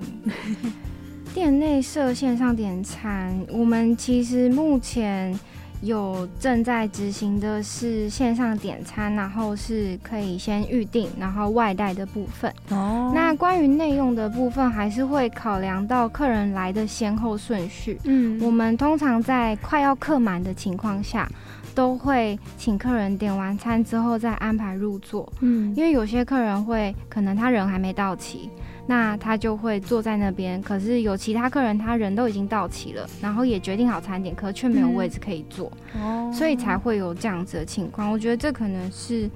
[1.36, 5.38] 店内设线上点餐，我们其实目前
[5.82, 12.54] 有正在执行的是线上点餐，然后是可以先预定，然后外带的部分。
[12.70, 18.00] 哦，那关于内用的部分，还是会考量到客人来的先后顺序。
[18.04, 21.28] 嗯，我们通常在快要客满的情况下。
[21.76, 28.50] 都会请客人点完餐之后再安排入座，嗯，因为有些客人会可能他人还没到齐，
[28.88, 30.60] 那他就会坐在那边。
[30.62, 38.12] 可是有其他客人他人都已经到齐了，然后也决定好餐点，可却没有位置可以坐，哦，所以才会有这样子的情况。
[38.12, 39.30] 我觉得这可能是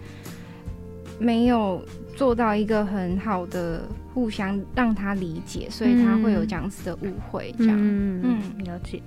[1.20, 1.80] 没有
[2.16, 3.84] 做到一个很好的
[4.14, 9.02] 互相让他理解，所以他会有这样子的误会，这样，嗯，了解。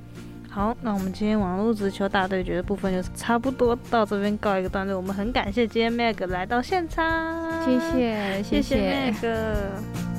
[0.49, 4.97] 好，那我们今天网络足球大对决的部分就差不多到这边告一个段落。
[4.97, 7.05] 我们很感谢今天 Meg 来到现场，
[7.65, 10.14] 谢谢，谢谢 Meg。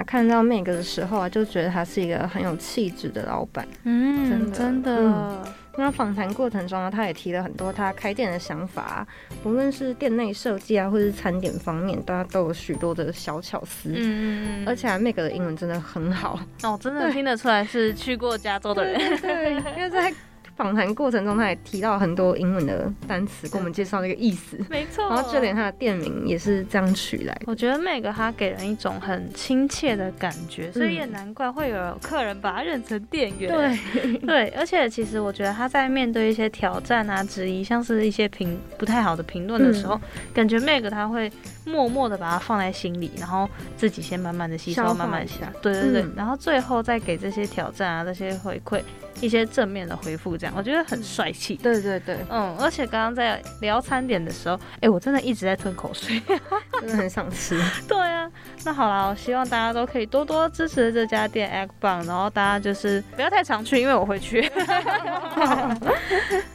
[0.00, 3.68] 啊看到 Meg 的时候啊，就觉得他是一个很有气质的老板。
[3.84, 5.42] 嗯，真的。
[5.76, 9.06] 那访谈过程中啊，他也提了很多他开店的想法，
[9.42, 13.90] 不论是店内设计啊，或是餐点方面，大家都有许多的小巧思。
[13.90, 14.68] 嗯嗯嗯。
[14.68, 18.98] 而且 Meg 的英文真的很好哦，真的听得出来是去过加州的人。
[19.20, 20.12] 对，因为在。
[20.60, 24.58] 访谈过程中，他也提到很多英文的单词，跟我们介绍那个意思。
[24.68, 27.34] 没错，然后就连他的店名也是这样取来。
[27.46, 33.50] 我觉得 Meg 他给人一种很亲切的感觉，所以也难怪会有客人把他认成店员。
[33.50, 39.98] 对 对，而且其实我觉得他在面对一些挑战啊、质疑，像是一些评不太好的评论的时候，
[40.34, 41.32] 感觉 Meg 他会
[41.64, 43.48] 默默的把它放在心里，然后
[43.78, 45.50] 自己先慢慢的吸收，慢慢下。
[45.62, 48.82] 对对对，然后最后再给这些挑战啊、这些回馈。
[49.20, 51.56] 一些正面的回复，这样我觉得很帅气。
[51.56, 56.20] 对对对，嗯，而且刚刚在聊餐点的时候，哎，我真的一直在吞口水，
[56.80, 57.60] 真的很想吃。
[57.86, 58.30] 对啊，
[58.64, 64.50] 那好了，我希望大家都可以多多支持这家店 Egg Bang，然后大家就是不要太常去，因为我会去。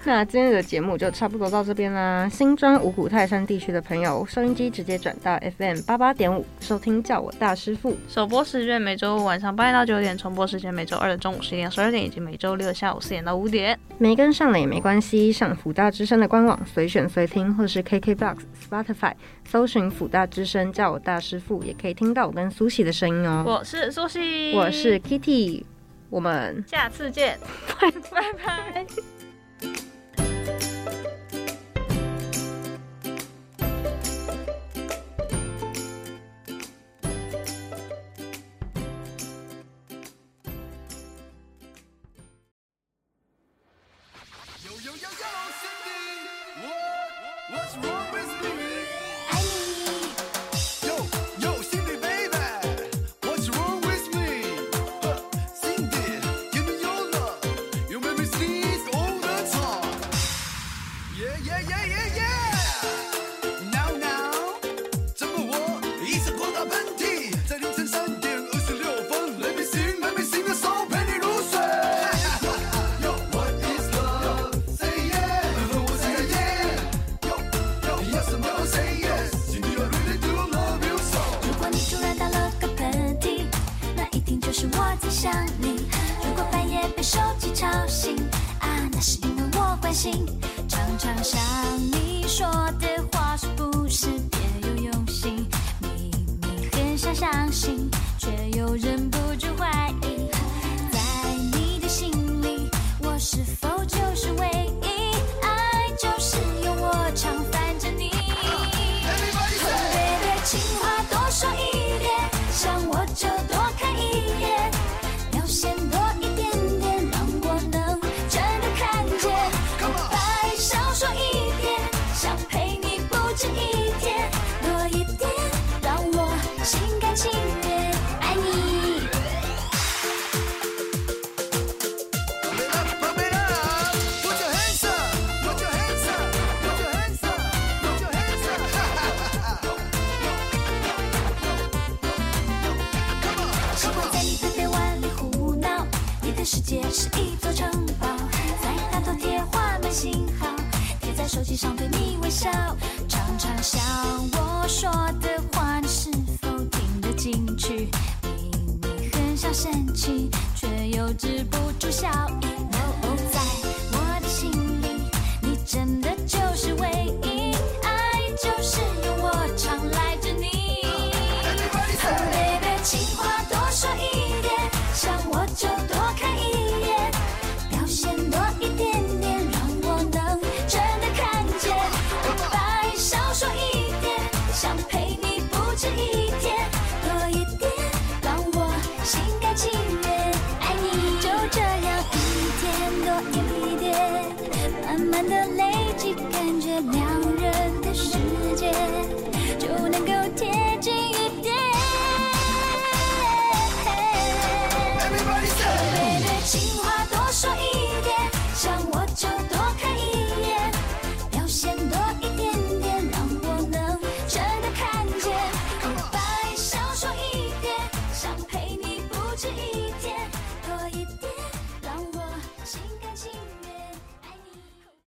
[0.03, 2.27] 那今天的节目就差不多到这边啦。
[2.29, 7.95] 新庄五谷泰山地区的朋友，收音机直接转到 FM 八八点五，收听叫我大师傅。
[8.07, 12.55] 首播时间每周五晚上八点到九点，重播时间每周二的中午十点、十二点，以及每周。
[12.55, 18.37] 六下午四点到五点，没跟上了也没关系，上福大之声的官网随选随听，或是 KKBOX、
[18.69, 19.13] Spotify
[19.47, 23.43] 搜寻福大之声，叫我大师傅，也可以听到我跟苏西的声音哦。
[23.47, 25.63] 我是苏西，我是 Kitty，
[26.09, 27.39] 我们下次见，
[27.79, 28.85] 拜拜拜。